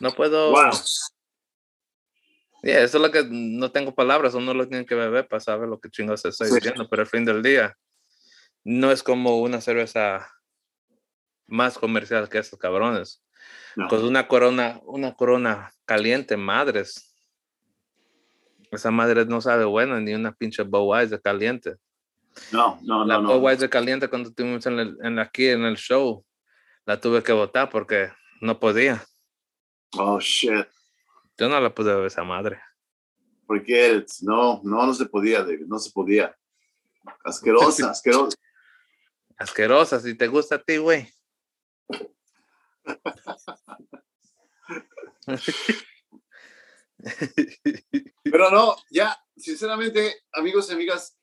No 0.00 0.10
puedo. 0.10 0.50
Wow. 0.50 0.72
Yeah, 2.64 2.82
eso 2.82 2.96
es 2.98 3.02
lo 3.02 3.12
que 3.12 3.24
no 3.30 3.70
tengo 3.70 3.94
palabras, 3.94 4.34
uno 4.34 4.52
lo 4.54 4.66
tiene 4.66 4.86
que 4.86 4.96
beber 4.96 5.28
para 5.28 5.38
saber 5.38 5.68
lo 5.68 5.78
que 5.78 5.90
chingados 5.90 6.22
se 6.22 6.30
está 6.30 6.46
diciendo, 6.46 6.88
pero 6.90 7.02
al 7.02 7.08
fin 7.08 7.24
del 7.24 7.44
día 7.44 7.78
no 8.64 8.90
es 8.90 9.04
como 9.04 9.40
una 9.40 9.60
cerveza 9.60 10.28
más 11.46 11.78
comercial 11.78 12.28
que 12.28 12.38
estos 12.38 12.58
cabrones. 12.58 13.22
Con 13.88 14.04
una 14.04 14.26
corona, 14.26 14.80
una 14.86 15.14
corona 15.14 15.72
caliente, 15.84 16.36
madres. 16.36 17.14
Esa 18.72 18.90
madre 18.90 19.26
no 19.26 19.40
sabe 19.40 19.64
bueno 19.64 20.00
ni 20.00 20.12
una 20.12 20.32
pinche 20.32 20.64
Budweiser 20.64 21.20
caliente. 21.22 21.76
No, 22.52 22.78
no, 22.82 23.04
la 23.04 23.18
no. 23.18 23.28
La 23.28 23.34
Budweiser 23.34 23.70
caliente 23.70 24.08
cuando 24.08 24.30
estuvimos 24.30 24.64
en, 24.66 24.78
el, 24.78 24.98
en 25.02 25.18
aquí 25.18 25.48
en 25.48 25.64
el 25.64 25.76
show, 25.76 26.24
la 26.84 27.00
tuve 27.00 27.22
que 27.22 27.32
botar 27.32 27.70
porque 27.70 28.10
no 28.40 28.58
podía. 28.58 29.04
Oh, 29.96 30.18
shit. 30.20 30.66
Yo 31.38 31.48
no 31.48 31.60
la 31.60 31.74
pude 31.74 31.94
ver 31.94 32.06
esa 32.06 32.24
madre. 32.24 32.60
Porque 33.46 34.04
no, 34.22 34.60
no, 34.64 34.86
no 34.86 34.94
se 34.94 35.06
podía, 35.06 35.42
David, 35.42 35.66
no 35.66 35.78
se 35.78 35.90
podía. 35.90 36.36
Asquerosa, 37.24 37.90
asquerosa. 37.92 38.36
Asquerosa, 39.36 40.00
si 40.00 40.14
te 40.14 40.28
gusta 40.28 40.56
a 40.56 40.62
ti, 40.62 40.76
güey. 40.76 41.08
Pero 48.22 48.50
no, 48.50 48.76
ya, 48.90 49.16
sinceramente, 49.36 50.22
amigos 50.32 50.70
y 50.70 50.72
amigas, 50.74 51.18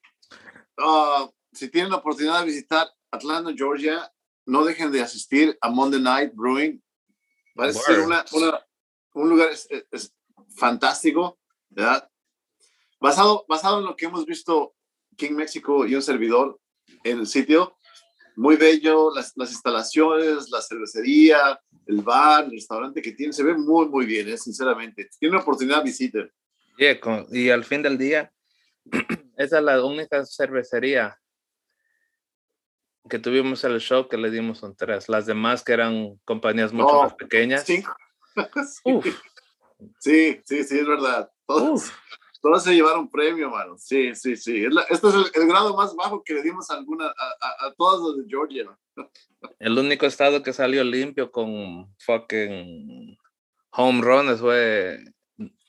ah, 0.77 1.29
si 1.51 1.69
tienen 1.69 1.91
la 1.91 1.97
oportunidad 1.97 2.39
de 2.39 2.45
visitar 2.45 2.87
Atlanta, 3.11 3.51
Georgia, 3.55 4.11
no 4.45 4.63
dejen 4.63 4.91
de 4.91 5.01
asistir 5.01 5.57
a 5.61 5.69
Monday 5.69 6.01
Night 6.01 6.31
Brewing. 6.33 6.81
A 7.57 7.71
ser 7.71 7.99
una, 7.99 8.25
un 9.13 9.29
lugar 9.29 9.49
fantástico, 10.55 11.39
¿verdad? 11.69 12.09
Basado, 12.99 13.45
basado 13.47 13.79
en 13.79 13.85
lo 13.85 13.95
que 13.95 14.05
hemos 14.05 14.25
visto 14.25 14.73
King 15.17 15.33
México 15.33 15.85
y 15.85 15.95
un 15.95 16.01
servidor 16.01 16.59
en 17.03 17.19
el 17.19 17.27
sitio, 17.27 17.75
muy 18.35 18.55
bello, 18.55 19.13
las, 19.13 19.33
las, 19.35 19.51
instalaciones, 19.51 20.49
la 20.49 20.61
cervecería, 20.61 21.59
el 21.85 22.01
bar, 22.01 22.45
el 22.45 22.51
restaurante 22.51 23.01
que 23.01 23.11
tiene, 23.11 23.33
se 23.33 23.43
ve 23.43 23.53
muy, 23.55 23.87
muy 23.87 24.05
bien, 24.05 24.29
¿eh? 24.29 24.37
sinceramente. 24.37 25.09
Tiene 25.19 25.35
una 25.35 25.43
oportunidad, 25.43 25.83
visiten. 25.83 26.31
y 27.31 27.49
al 27.49 27.63
fin 27.63 27.81
del 27.81 27.97
día, 27.97 28.31
esa 29.37 29.57
es 29.59 29.63
la 29.63 29.83
única 29.83 30.25
cervecería 30.25 31.17
que 33.09 33.19
tuvimos 33.19 33.63
en 33.63 33.71
el 33.73 33.79
show 33.79 34.07
que 34.07 34.17
le 34.17 34.29
dimos 34.29 34.63
un 34.63 34.75
tres. 34.75 35.09
Las 35.09 35.25
demás 35.25 35.63
que 35.63 35.73
eran 35.73 36.19
compañías 36.23 36.71
mucho 36.73 37.03
más 37.03 37.13
pequeñas. 37.15 37.65
Sí. 39.99 40.39
sí, 40.45 40.63
sí, 40.63 40.79
es 40.79 40.87
verdad. 40.87 41.29
Todos, 41.45 41.91
todos 42.41 42.63
se 42.63 42.73
llevaron 42.73 43.09
premio, 43.09 43.49
mano. 43.49 43.77
Sí, 43.77 44.15
sí, 44.15 44.37
sí. 44.37 44.65
este 44.89 45.07
es 45.07 45.13
el, 45.33 45.47
grado 45.47 45.75
más 45.75 45.93
bajo 45.95 46.23
que 46.23 46.35
le 46.35 46.43
dimos 46.43 46.69
a, 46.69 46.75
alguna, 46.75 47.07
a, 47.07 47.65
a, 47.65 47.73
todos 47.73 47.99
los 47.99 48.17
de 48.17 48.29
Georgia. 48.29 48.77
El 49.59 49.77
único 49.77 50.05
estado 50.05 50.41
que 50.43 50.53
salió 50.53 50.83
limpio 50.83 51.31
con 51.31 51.93
fucking 51.99 53.17
home 53.71 54.01
runs 54.01 54.39
fue 54.39 55.03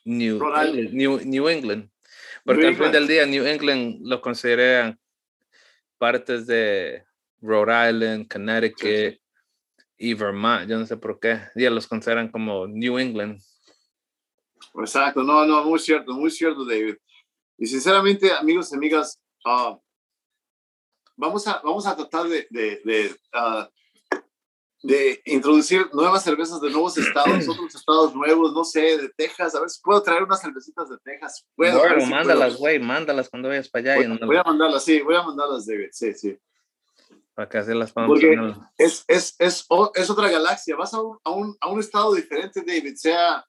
New, 0.05 0.41
New, 0.93 1.21
New, 1.25 1.49
England. 1.49 1.89
Porque 2.45 2.67
al 2.67 2.77
fin 2.77 2.91
del 2.91 3.07
día 3.07 3.27
New 3.27 3.47
England 3.47 4.01
lo 4.03 4.21
consideran 4.21 4.99
partes 5.99 6.47
de 6.47 7.05
Rhode 7.41 7.91
Island, 7.91 8.29
Connecticut, 8.29 9.23
y 10.03 10.15
Vermont, 10.15 10.69
yo 10.69 10.77
no 10.79 10.85
sé 10.85 10.97
por 10.97 11.21
qué, 11.21 11.41
ya 11.55 11.71
los 11.71 11.87
consideran 11.87 12.29
como 12.29 12.67
New 12.67 12.99
England. 12.99 13.41
Exacto, 14.75 15.23
no, 15.23 15.47
no, 15.47 15.63
muy 15.65 15.79
cierto, 15.79 16.13
muy 16.13 16.29
cierto, 16.29 16.65
David. 16.65 16.97
Y 17.57 17.67
sinceramente, 17.67 18.33
amigos 18.33 18.73
y 18.73 18.77
amigas, 18.77 19.21
ah, 19.45 19.79
vamos, 21.17 21.47
a, 21.47 21.61
vamos 21.63 21.87
a 21.87 21.95
tratar 21.95 22.27
de, 22.27 22.49
de, 22.51 22.81
de, 22.85 23.17
ah, 23.33 23.71
de, 24.83 25.23
introducir 25.25 25.89
nuevas 25.93 26.25
cervezas 26.25 26.61
de 26.61 26.71
nuevos 26.71 26.97
estados, 26.99 27.49
otros 27.49 27.75
estados 27.75 28.15
nuevos, 28.15 28.53
no 28.53 28.65
sé, 28.65 28.99
de 28.99 29.09
Texas. 29.17 29.55
A 29.55 29.61
ver 29.61 29.71
si 29.71 29.81
puedo 29.81 30.03
traer 30.03 30.23
unas 30.23 30.41
cervecitas 30.41 30.89
de 30.89 30.99
Texas. 30.99 31.47
Puedo, 31.55 31.79
bueno, 31.79 32.07
mándalas, 32.07 32.57
güey, 32.57 32.79
mándalas 32.79 33.29
cuando 33.29 33.49
vayas 33.49 33.69
para 33.69 33.95
allá. 33.95 34.09
Voy, 34.09 34.19
voy, 34.27 34.37
a 34.37 34.43
mandarlas, 34.43 34.85
sí, 34.85 35.01
voy 35.01 35.17
a 35.17 35.23
mandarlas, 35.23 35.67
David, 35.67 35.89
sí, 35.93 36.13
sí. 36.15 36.39
Para 37.35 37.49
que 37.49 37.59
así 37.59 37.73
las 37.73 37.93
Porque 37.93 38.39
es, 38.77 39.05
es, 39.09 39.35
es, 39.39 39.67
es, 39.95 40.11
otra 40.11 40.29
galaxia. 40.29 40.77
Vas 40.77 40.93
a 40.93 41.01
un, 41.01 41.19
a 41.25 41.31
un, 41.31 41.57
a 41.61 41.69
un 41.69 41.81
estado 41.81 42.13
diferente, 42.15 42.63
David, 42.67 42.95
sea 42.97 43.43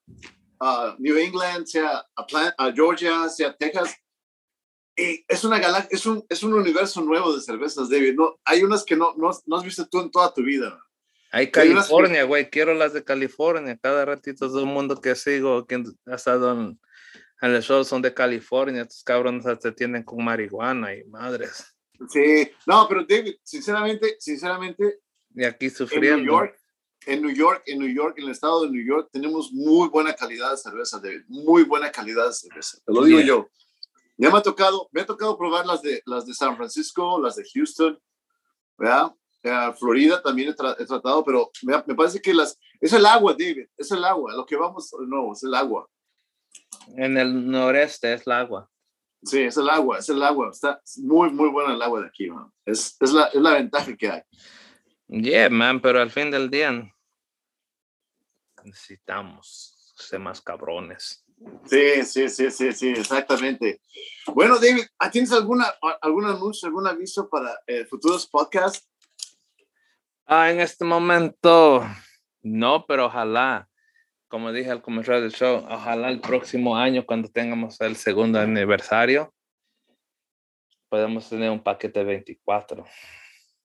uh, 0.60 0.94
New 0.98 1.18
England, 1.18 1.66
sea 1.66 2.06
a, 2.16 2.72
Georgia, 2.72 3.28
sea 3.28 3.54
Texas. 3.54 3.94
Y 4.96 5.22
es 5.28 5.44
una 5.44 5.58
galaxia, 5.58 5.90
es 5.90 6.06
un, 6.06 6.24
es 6.28 6.42
un 6.42 6.54
universo 6.54 7.02
nuevo 7.02 7.34
de 7.34 7.42
cervezas, 7.42 7.90
David. 7.90 8.14
No, 8.14 8.38
hay 8.44 8.62
unas 8.62 8.84
que 8.84 8.96
no, 8.96 9.12
no, 9.16 9.30
no 9.44 9.56
has 9.56 9.64
visto 9.64 9.86
tú 9.86 10.00
en 10.00 10.10
toda 10.10 10.32
tu 10.32 10.42
vida. 10.42 10.80
Hay 11.34 11.50
California, 11.50 12.22
güey. 12.22 12.48
Quiero 12.48 12.74
las 12.74 12.92
de 12.92 13.02
California. 13.02 13.76
Cada 13.76 14.04
ratito 14.04 14.46
todo 14.46 14.60
el 14.60 14.66
mundo 14.66 15.00
que 15.00 15.16
sigo, 15.16 15.66
que 15.66 15.82
ha 16.06 16.14
estado 16.14 16.52
en, 16.52 16.80
en 17.42 17.50
el 17.50 17.60
show 17.60 17.82
son 17.82 18.02
de 18.02 18.14
California. 18.14 18.82
Estos 18.82 19.02
cabrones 19.02 19.44
se 19.60 19.72
tienen 19.72 20.04
con 20.04 20.22
marihuana 20.22 20.94
y 20.94 21.02
madres. 21.06 21.74
Sí, 22.08 22.48
no, 22.66 22.86
pero 22.88 23.04
David, 23.04 23.34
sinceramente, 23.42 24.14
sinceramente. 24.20 25.00
Y 25.34 25.44
aquí 25.44 25.70
sufriendo. 25.70 26.16
En 26.16 26.24
New 26.24 26.34
York, 26.36 26.58
en 27.06 27.22
New 27.22 27.34
York, 27.34 27.62
en 27.66 27.78
New 27.80 27.92
York, 27.92 28.18
en 28.18 28.24
el 28.26 28.30
estado 28.30 28.62
de 28.62 28.70
New 28.70 28.86
York, 28.86 29.08
tenemos 29.12 29.52
muy 29.52 29.88
buena 29.88 30.14
calidad 30.14 30.52
de 30.52 30.56
cerveza, 30.56 31.00
David. 31.00 31.22
Muy 31.26 31.64
buena 31.64 31.90
calidad 31.90 32.28
de 32.28 32.32
cerveza. 32.32 32.78
Te 32.86 32.92
lo 32.92 33.02
digo 33.02 33.18
yo. 33.18 33.48
Ya 34.16 34.30
me 34.30 34.38
ha 34.38 34.42
tocado, 34.42 34.88
me 34.92 35.00
ha 35.00 35.06
tocado 35.06 35.36
probar 35.36 35.66
las 35.66 35.82
de, 35.82 36.00
las 36.06 36.26
de 36.26 36.34
San 36.34 36.56
Francisco, 36.56 37.20
las 37.20 37.34
de 37.34 37.44
Houston, 37.52 37.98
¿verdad? 38.78 39.12
Florida 39.78 40.22
también 40.22 40.50
he, 40.50 40.54
tratado, 40.54 41.24
pero 41.24 41.50
me, 41.62 41.74
me, 41.86 41.94
parece 41.94 42.20
que 42.20 42.32
las, 42.32 42.58
es 42.80 42.92
el 42.92 43.04
agua, 43.04 43.34
David, 43.38 43.66
es 43.76 43.90
el 43.90 44.04
agua, 44.04 44.34
lo 44.34 44.46
que 44.46 44.56
vamos 44.56 44.90
nuevo, 45.06 45.32
es 45.32 45.42
el 45.42 45.54
agua. 45.54 45.88
En 46.96 47.16
el 47.16 47.50
noreste 47.50 48.14
es 48.14 48.26
el 48.26 48.32
agua. 48.32 48.70
Sí, 49.22 49.40
es 49.40 49.56
el 49.56 49.70
agua, 49.70 49.98
es 49.98 50.08
el 50.08 50.22
agua. 50.22 50.50
Está 50.50 50.80
muy, 50.98 51.30
muy 51.30 51.48
buena 51.48 51.74
el 51.74 51.82
agua 51.82 52.02
de 52.02 52.06
aquí, 52.06 52.30
man. 52.30 52.52
Es, 52.64 52.96
es, 53.00 53.12
la, 53.12 53.26
es 53.26 53.40
la 53.40 53.54
ventaja 53.54 53.96
que 53.96 54.10
hay. 54.10 54.22
Yeah, 55.08 55.48
man, 55.48 55.80
pero 55.80 56.00
al 56.00 56.10
fin 56.10 56.30
del 56.30 56.50
día 56.50 56.90
necesitamos 58.62 59.94
ser 59.96 60.20
más 60.20 60.40
cabrones. 60.40 61.24
Sí, 61.66 62.04
sí, 62.04 62.28
sí, 62.28 62.50
sí, 62.50 62.72
sí, 62.72 62.88
exactamente. 62.90 63.80
Bueno, 64.26 64.58
David, 64.58 64.84
¿tienes 65.10 65.32
alguna, 65.32 65.66
algún 66.00 66.26
anuncio, 66.26 66.66
algún 66.68 66.86
aviso 66.86 67.28
para 67.28 67.58
eh, 67.66 67.84
futuros 67.86 68.26
podcasts? 68.26 68.88
Ah, 70.26 70.50
en 70.50 70.60
este 70.60 70.84
momento, 70.84 71.86
no, 72.42 72.86
pero 72.86 73.06
ojalá 73.06 73.68
como 74.34 74.50
dije 74.50 74.68
al 74.68 74.82
comenzar 74.82 75.20
del 75.20 75.30
show, 75.30 75.64
ojalá 75.70 76.10
el 76.10 76.20
próximo 76.20 76.76
año, 76.76 77.06
cuando 77.06 77.28
tengamos 77.28 77.80
el 77.80 77.94
segundo 77.94 78.40
aniversario, 78.40 79.32
podamos 80.88 81.28
tener 81.28 81.52
un 81.52 81.62
paquete 81.62 82.02
24. 82.02 82.84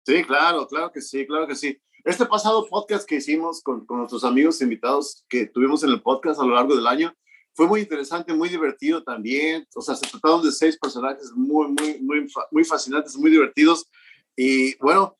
Sí, 0.05 0.23
claro, 0.23 0.67
claro 0.67 0.91
que 0.91 1.01
sí, 1.01 1.25
claro 1.25 1.47
que 1.47 1.55
sí. 1.55 1.81
Este 2.05 2.23
pasado 2.27 2.67
podcast 2.67 3.09
que 3.09 3.15
hicimos 3.15 3.63
con, 3.63 3.83
con 3.87 3.97
nuestros 3.97 4.23
amigos 4.23 4.61
invitados 4.61 5.25
que 5.27 5.47
tuvimos 5.47 5.83
en 5.83 5.89
el 5.89 6.03
podcast 6.03 6.39
a 6.39 6.45
lo 6.45 6.53
largo 6.53 6.75
del 6.75 6.85
año, 6.85 7.15
fue 7.55 7.65
muy 7.65 7.79
interesante, 7.81 8.31
muy 8.31 8.47
divertido 8.47 9.03
también. 9.03 9.67
O 9.73 9.81
sea, 9.81 9.95
se 9.95 10.07
trataron 10.07 10.43
de 10.43 10.51
seis 10.51 10.77
personajes 10.77 11.31
muy, 11.33 11.69
muy, 11.69 11.99
muy, 11.99 12.27
muy 12.51 12.63
fascinantes, 12.63 13.17
muy 13.17 13.31
divertidos. 13.31 13.89
Y 14.35 14.77
bueno, 14.77 15.17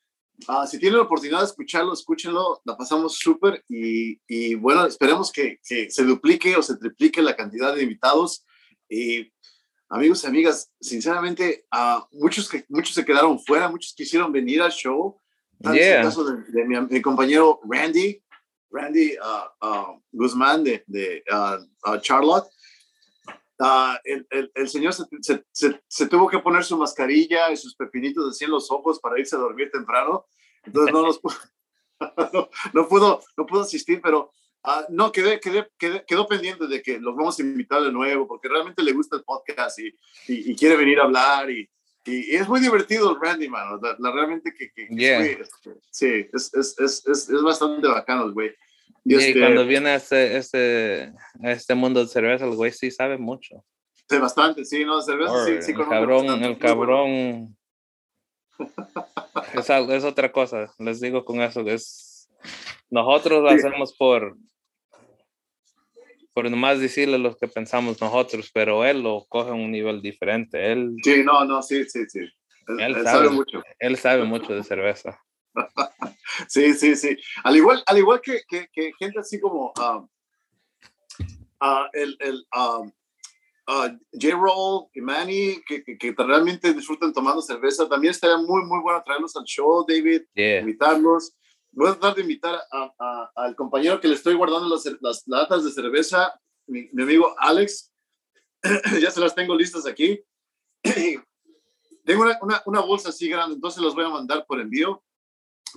Ah, 0.47 0.65
si 0.65 0.79
tienen 0.79 0.97
la 0.97 1.03
oportunidad 1.03 1.39
de 1.39 1.45
escucharlo, 1.45 1.93
escúchenlo, 1.93 2.61
la 2.63 2.77
pasamos 2.77 3.17
súper 3.17 3.63
y, 3.67 4.19
y, 4.27 4.55
bueno, 4.55 4.85
esperemos 4.85 5.31
que, 5.31 5.59
que, 5.67 5.89
se 5.91 6.03
duplique 6.03 6.55
o 6.55 6.61
se 6.61 6.77
triplique 6.77 7.21
la 7.21 7.35
cantidad 7.35 7.75
de 7.75 7.83
invitados. 7.83 8.45
Y 8.87 9.31
amigos 9.89 10.23
y 10.23 10.27
amigas, 10.27 10.71
sinceramente, 10.79 11.65
uh, 11.73 12.01
muchos, 12.17 12.49
que, 12.49 12.65
muchos 12.69 12.95
se 12.95 13.05
quedaron 13.05 13.39
fuera, 13.39 13.69
muchos 13.69 13.93
quisieron 13.93 14.31
venir 14.31 14.61
al 14.61 14.71
show. 14.71 15.19
Tal 15.61 15.75
yeah. 15.75 15.97
el 15.97 16.05
caso 16.05 16.23
de, 16.23 16.43
de 16.51 16.65
mi, 16.65 16.79
mi, 16.79 17.01
compañero 17.01 17.59
Randy, 17.69 18.23
Randy 18.71 19.15
uh, 19.17 19.99
Guzmán 20.11 20.63
de, 20.63 20.83
de 20.87 21.23
Charlotte. 22.01 22.47
El, 24.05 24.25
el, 24.29 24.51
el, 24.55 24.69
señor 24.69 24.93
se, 24.93 25.03
se, 25.51 25.81
se, 25.85 26.07
tuvo 26.07 26.29
que 26.29 26.39
poner 26.39 26.63
su 26.63 26.77
mascarilla 26.77 27.51
y 27.51 27.57
sus 27.57 27.75
pepinitos 27.75 28.29
así 28.29 28.45
en 28.45 28.51
los 28.51 28.71
ojos 28.71 28.99
para 29.01 29.19
irse 29.19 29.35
a 29.35 29.39
dormir 29.39 29.69
temprano. 29.69 30.25
Entonces 30.63 30.93
no, 30.93 31.01
nos 31.01 31.19
pudo, 31.19 31.35
no, 32.33 32.49
no, 32.73 32.87
pudo, 32.87 33.21
no 33.35 33.45
pudo 33.45 33.61
asistir, 33.61 33.99
pero 34.01 34.31
uh, 34.63 34.85
no, 34.89 35.11
quedé, 35.11 35.41
quedé, 35.41 35.69
quedé, 35.77 36.05
quedó 36.05 36.25
pendiente 36.25 36.67
de 36.67 36.81
que 36.81 36.99
los 36.99 37.15
vamos 37.15 37.37
a 37.37 37.41
invitar 37.41 37.81
de 37.81 37.91
nuevo 37.91 38.27
porque 38.27 38.47
realmente 38.47 38.81
le 38.81 38.93
gusta 38.93 39.17
el 39.17 39.23
podcast 39.23 39.79
y, 39.79 39.87
y, 40.27 40.51
y 40.51 40.55
quiere 40.55 40.77
venir 40.77 41.01
a 41.01 41.03
hablar. 41.03 41.49
Y, 41.49 41.69
y, 42.05 42.35
es 42.35 42.47
muy 42.47 42.61
divertido 42.61 43.11
el 43.11 43.19
Randy, 43.19 43.49
man. 43.49 43.79
La, 43.81 43.95
la 43.99 44.11
realmente 44.11 44.53
que, 44.57 44.71
que 44.71 44.87
yeah. 44.87 45.21
es, 45.25 45.49
sí, 45.91 46.27
es, 46.31 46.53
es, 46.53 46.79
es, 46.79 47.05
es, 47.05 47.41
bastante 47.41 47.87
bacano 47.87 48.23
el 48.23 48.31
güey. 48.31 48.55
Y, 49.05 49.15
este, 49.15 49.39
cuando 49.39 49.65
viene 49.65 49.89
a 49.89 49.95
este, 49.95 50.37
este, 50.37 51.13
a 51.43 51.51
este 51.51 51.75
mundo 51.75 52.01
de 52.01 52.07
cerveza, 52.07 52.45
el 52.45 52.55
güey 52.55 52.71
sí 52.71 52.91
sabe 52.91 53.17
mucho. 53.17 53.63
Sí, 54.09 54.17
bastante, 54.17 54.65
sí, 54.65 54.83
no, 54.83 55.01
cerveza 55.01 55.33
oh, 55.33 55.45
sí, 55.45 55.61
sí 55.61 55.71
El 55.71 55.77
cabrón, 55.87 56.27
bastante, 56.27 56.47
el 56.47 56.57
cabrón. 56.57 57.57
es, 59.53 59.69
es, 59.69 60.03
otra 60.03 60.31
cosa, 60.31 60.73
les 60.79 60.99
digo 60.99 61.23
con 61.23 61.41
eso, 61.41 61.61
es 61.61 62.29
nosotros 62.89 63.43
lo 63.43 63.49
sí. 63.49 63.55
hacemos 63.55 63.95
por 63.95 64.35
por 66.33 66.49
nomás 66.49 66.79
decirle 66.79 67.17
lo 67.17 67.35
que 67.35 67.47
pensamos 67.47 67.99
nosotros, 67.99 68.49
pero 68.53 68.85
él 68.85 69.01
lo 69.01 69.25
coge 69.27 69.49
a 69.49 69.53
un 69.53 69.71
nivel 69.71 70.01
diferente. 70.01 70.71
Él, 70.71 70.95
sí, 71.03 71.21
no, 71.23 71.43
no, 71.43 71.61
sí, 71.61 71.83
sí, 71.89 72.05
sí. 72.07 72.19
Él, 72.19 72.79
él, 72.79 72.95
él 72.95 73.03
sabe, 73.03 73.25
sabe, 73.25 73.29
mucho. 73.29 73.63
Él 73.77 73.97
sabe 73.97 74.23
mucho 74.25 74.53
de 74.53 74.63
cerveza. 74.63 75.19
Sí, 76.47 76.73
sí, 76.73 76.95
sí. 76.95 77.17
Al 77.43 77.55
igual, 77.55 77.83
al 77.85 77.97
igual 77.97 78.21
que, 78.21 78.41
que, 78.47 78.67
que 78.71 78.91
gente 78.99 79.19
así 79.19 79.39
como 79.39 79.73
uh, 79.77 80.07
uh, 81.61 81.85
el, 81.93 82.17
el 82.19 82.47
um, 82.55 82.91
uh, 83.67 83.97
J-Roll 84.13 84.89
y 84.93 85.01
Manny, 85.01 85.61
que, 85.65 85.83
que, 85.83 85.97
que, 85.97 86.13
realmente 86.17 86.73
disfrutan 86.73 87.13
tomando 87.13 87.41
cerveza, 87.41 87.87
también 87.87 88.11
estaría 88.11 88.37
muy, 88.37 88.63
muy 88.63 88.81
bueno 88.81 89.01
traerlos 89.05 89.35
al 89.35 89.43
show, 89.45 89.85
David, 89.87 90.23
yeah. 90.33 90.59
invitarlos. 90.59 91.33
Voy 91.71 91.87
a 91.87 91.91
tratar 91.91 92.15
de 92.15 92.21
invitar 92.21 92.59
a, 92.71 92.93
a, 92.99 93.31
al 93.35 93.55
compañero 93.55 93.99
que 94.01 94.07
le 94.07 94.15
estoy 94.15 94.33
guardando 94.33 94.67
las, 94.67 94.85
las 95.01 95.23
latas 95.27 95.63
de 95.63 95.71
cerveza, 95.71 96.33
mi, 96.67 96.89
mi 96.93 97.03
amigo 97.03 97.35
Alex. 97.37 97.91
ya 98.99 99.11
se 99.11 99.19
las 99.19 99.35
tengo 99.35 99.55
listas 99.55 99.85
aquí. 99.85 100.19
tengo 100.83 102.23
una, 102.23 102.39
una, 102.41 102.61
una 102.65 102.79
bolsa 102.81 103.09
así 103.09 103.29
grande, 103.29 103.55
entonces 103.55 103.83
las 103.83 103.93
voy 103.93 104.05
a 104.05 104.09
mandar 104.09 104.45
por 104.47 104.59
envío 104.59 105.03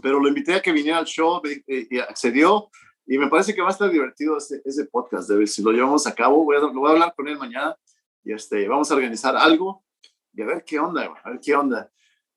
pero 0.00 0.20
lo 0.20 0.28
invité 0.28 0.54
a 0.54 0.62
que 0.62 0.72
viniera 0.72 0.98
al 0.98 1.06
show 1.06 1.42
y 1.66 1.98
accedió 1.98 2.70
y 3.06 3.18
me 3.18 3.28
parece 3.28 3.54
que 3.54 3.62
va 3.62 3.68
a 3.68 3.72
estar 3.72 3.90
divertido 3.90 4.36
ese, 4.36 4.62
ese 4.64 4.86
podcast, 4.86 5.28
de 5.28 5.36
ver 5.36 5.48
si 5.48 5.62
lo 5.62 5.72
llevamos 5.72 6.06
a 6.06 6.14
cabo, 6.14 6.44
voy 6.44 6.56
a, 6.56 6.60
lo 6.60 6.72
voy 6.72 6.88
a 6.88 6.92
hablar 6.92 7.14
con 7.16 7.28
él 7.28 7.36
mañana 7.36 7.76
y 8.24 8.32
este, 8.32 8.66
vamos 8.68 8.90
a 8.90 8.94
organizar 8.94 9.36
algo 9.36 9.84
y 10.32 10.42
a 10.42 10.46
ver 10.46 10.64
qué 10.64 10.78
onda, 10.78 11.12
a 11.22 11.30
ver 11.30 11.40
qué 11.40 11.54
onda. 11.54 11.90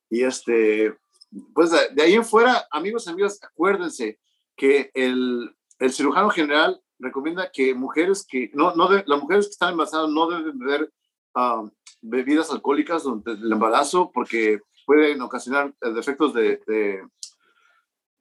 Y 0.09 0.23
este, 0.23 0.97
pues 1.53 1.71
de, 1.71 1.89
de 1.93 2.01
ahí 2.03 2.13
en 2.13 2.25
fuera, 2.25 2.67
amigos, 2.71 3.07
amigas, 3.07 3.39
acuérdense 3.43 4.19
que 4.55 4.91
el, 4.93 5.55
el 5.79 5.93
cirujano 5.93 6.29
general 6.29 6.81
recomienda 6.99 7.51
que 7.51 7.73
mujeres 7.73 8.25
que, 8.27 8.49
no, 8.53 8.75
no 8.75 8.87
de, 8.87 9.03
las 9.05 9.21
mujeres 9.21 9.45
que 9.45 9.51
están 9.51 9.71
embarazadas 9.71 10.09
no 10.09 10.27
deben 10.27 10.57
beber 10.57 10.91
um, 11.35 11.69
bebidas 12.01 12.49
alcohólicas 12.51 13.03
durante 13.03 13.31
el 13.31 13.51
embarazo 13.51 14.11
porque 14.13 14.59
pueden 14.85 15.21
ocasionar 15.21 15.73
defectos 15.93 16.33
de, 16.33 16.61
de 16.67 17.03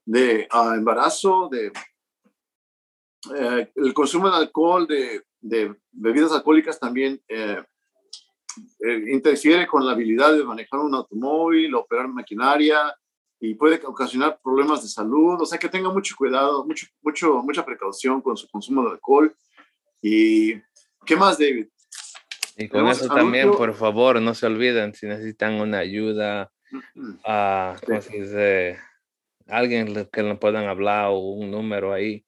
de 0.04 0.48
uh, 0.52 0.74
embarazo, 0.74 1.48
de 1.50 1.72
eh, 3.36 3.70
el 3.74 3.94
consumo 3.94 4.30
de 4.30 4.36
alcohol, 4.36 4.86
de, 4.86 5.22
de 5.40 5.74
bebidas 5.92 6.32
alcohólicas 6.32 6.78
también 6.78 7.20
eh, 7.28 7.62
eh, 8.80 9.04
interfiere 9.10 9.66
con 9.66 9.84
la 9.84 9.92
habilidad 9.92 10.32
de 10.34 10.44
manejar 10.44 10.80
un 10.80 10.94
automóvil, 10.94 11.74
operar 11.74 12.08
maquinaria 12.08 12.94
y 13.40 13.54
puede 13.54 13.80
ocasionar 13.84 14.38
problemas 14.42 14.82
de 14.82 14.88
salud. 14.88 15.40
O 15.40 15.46
sea 15.46 15.58
que 15.58 15.68
tenga 15.68 15.90
mucho 15.90 16.14
cuidado, 16.16 16.64
mucho, 16.64 16.86
mucho, 17.02 17.42
mucha 17.42 17.64
precaución 17.64 18.20
con 18.20 18.36
su 18.36 18.48
consumo 18.48 18.84
de 18.84 18.92
alcohol. 18.92 19.34
¿Y 20.00 20.54
qué 21.06 21.16
más, 21.16 21.38
David? 21.38 21.68
Y 22.56 22.68
con 22.68 22.86
eso 22.86 23.08
también, 23.08 23.50
por 23.50 23.74
favor, 23.74 24.20
no 24.20 24.34
se 24.34 24.46
olviden 24.46 24.94
si 24.94 25.06
necesitan 25.06 25.54
una 25.54 25.78
ayuda, 25.78 26.52
uh, 26.72 27.84
¿cómo 27.84 28.00
se 28.00 28.20
dice? 28.20 28.78
Alguien 29.48 30.08
que 30.12 30.22
le 30.22 30.34
puedan 30.36 30.66
hablar 30.66 31.08
o 31.10 31.18
un 31.18 31.50
número 31.50 31.92
ahí 31.92 32.24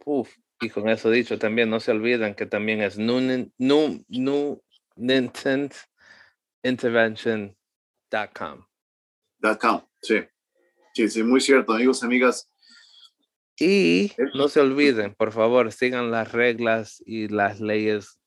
Uf, 0.07 0.31
y 0.61 0.71
con 0.71 0.89
eso 0.89 1.11
dicho, 1.11 1.39
también 1.39 1.71
no 1.71 1.81
se 1.81 1.91
olviden 1.91 2.35
que 2.35 2.47
también 2.47 2.81
es 2.81 2.99
New, 2.99 3.51
New, 3.59 4.63
Nintendo 4.97 5.75
intervention.com. 6.63 8.67
.com, 9.61 9.83
sí. 10.01 10.21
Sí, 10.95 11.09
sí, 11.09 11.23
muy 11.23 11.41
cierto, 11.41 11.73
amigos 11.73 12.03
amigas. 12.03 12.51
Y 13.59 14.13
no 14.35 14.49
se 14.49 14.61
olviden, 14.61 15.15
por 15.15 15.33
favor, 15.33 15.73
sigan 15.73 16.11
las 16.11 16.33
reglas 16.33 17.03
y 17.05 17.29
las 17.29 17.61
leyes 17.61 18.19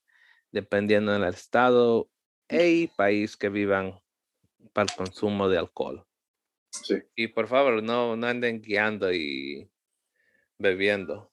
dependiendo 0.52 1.12
del 1.12 1.24
estado 1.24 2.08
y 2.48 2.86
país 2.88 3.36
que 3.36 3.50
vivan 3.50 4.00
para 4.72 4.90
el 4.90 4.96
consumo 4.96 5.48
de 5.48 5.58
alcohol. 5.58 6.06
Sí. 6.70 7.02
Y 7.16 7.28
por 7.28 7.48
favor, 7.48 7.82
no, 7.82 8.16
no 8.16 8.26
anden 8.26 8.62
guiando 8.62 9.12
y 9.12 9.68
bebiendo. 10.58 11.30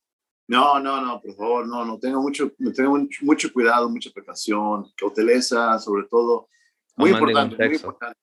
No, 0.47 0.79
no, 0.79 1.01
no, 1.01 1.19
por 1.21 1.35
favor, 1.35 1.67
no, 1.67 1.83
no, 1.83 1.97
tengan 1.97 2.21
mucho, 2.21 2.51
tengo 2.75 3.07
mucho 3.21 3.51
cuidado, 3.51 3.89
mucha 3.89 4.11
precaución, 4.11 4.91
cauteleza, 4.95 5.79
sobre 5.79 6.05
todo, 6.07 6.49
muy 6.95 7.09
importante, 7.11 7.57
muy 7.57 7.75
importante. 7.75 8.19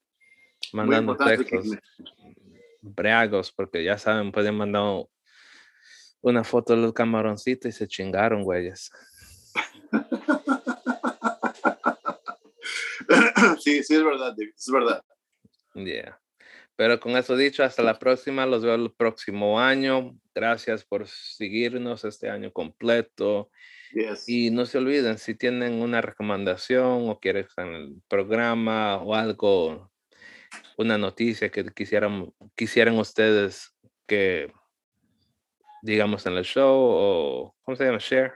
Mandando 0.72 1.16
textos. 1.16 1.66
Breagos, 2.80 3.50
porque 3.52 3.84
ya 3.84 3.98
saben, 3.98 4.32
pueden 4.32 4.56
mandar 4.56 5.04
una 6.20 6.44
foto 6.44 6.74
de 6.74 6.82
los 6.82 6.92
camaroncitos 6.92 7.68
y 7.68 7.72
se 7.72 7.88
chingaron, 7.88 8.44
güeyes. 8.44 8.92
sí, 13.60 13.82
sí, 13.82 13.94
es 13.94 14.04
verdad, 14.04 14.36
es 14.38 14.70
verdad. 14.70 15.02
Yeah. 15.74 16.21
Pero 16.82 16.98
con 16.98 17.16
eso 17.16 17.36
dicho, 17.36 17.62
hasta 17.62 17.80
la 17.80 17.96
próxima. 17.96 18.44
Los 18.44 18.64
veo 18.64 18.74
el 18.74 18.90
próximo 18.90 19.60
año. 19.60 20.18
Gracias 20.34 20.84
por 20.84 21.06
seguirnos 21.06 22.04
este 22.04 22.28
año 22.28 22.52
completo. 22.52 23.52
Y 24.26 24.50
no 24.50 24.66
se 24.66 24.78
olviden, 24.78 25.16
si 25.16 25.36
tienen 25.36 25.74
una 25.80 26.00
recomendación 26.00 27.08
o 27.08 27.20
quieren 27.20 27.44
estar 27.44 27.68
en 27.68 27.74
el 27.74 28.02
programa 28.08 28.96
o 28.96 29.14
algo, 29.14 29.92
una 30.76 30.98
noticia 30.98 31.50
que 31.50 31.66
quisieran, 31.66 32.32
quisieran 32.56 32.98
ustedes 32.98 33.72
que 34.08 34.52
digamos 35.82 36.26
en 36.26 36.32
el 36.32 36.44
show 36.44 36.74
o, 36.74 37.54
¿cómo 37.62 37.76
se 37.76 37.84
llama? 37.84 37.98
Share. 38.00 38.32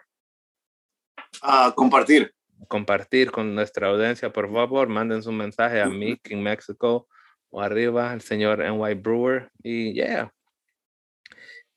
Ah, 1.43 1.73
compartir. 1.75 2.33
Compartir 2.69 3.33
con 3.33 3.57
nuestra 3.57 3.89
audiencia, 3.89 4.33
por 4.33 4.53
favor, 4.53 4.87
manden 4.89 5.25
su 5.25 5.33
mensaje 5.33 5.81
a 5.81 5.87
mí 5.87 6.17
en 6.23 6.45
México 6.45 7.09
o 7.51 7.61
arriba, 7.61 8.13
el 8.13 8.21
señor 8.21 8.59
NY 8.59 8.95
Brewer. 8.95 9.51
Y 9.63 9.95
yeah. 9.95 10.33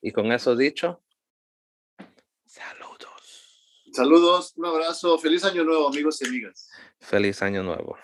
Y 0.02 0.12
con 0.12 0.32
eso 0.32 0.56
dicho, 0.56 1.02
Saludos, 3.92 4.54
un 4.56 4.66
abrazo, 4.66 5.18
feliz 5.18 5.44
año 5.44 5.64
nuevo 5.64 5.90
amigos 5.90 6.22
y 6.22 6.28
amigas. 6.28 6.70
Feliz 7.00 7.42
año 7.42 7.64
nuevo. 7.64 7.98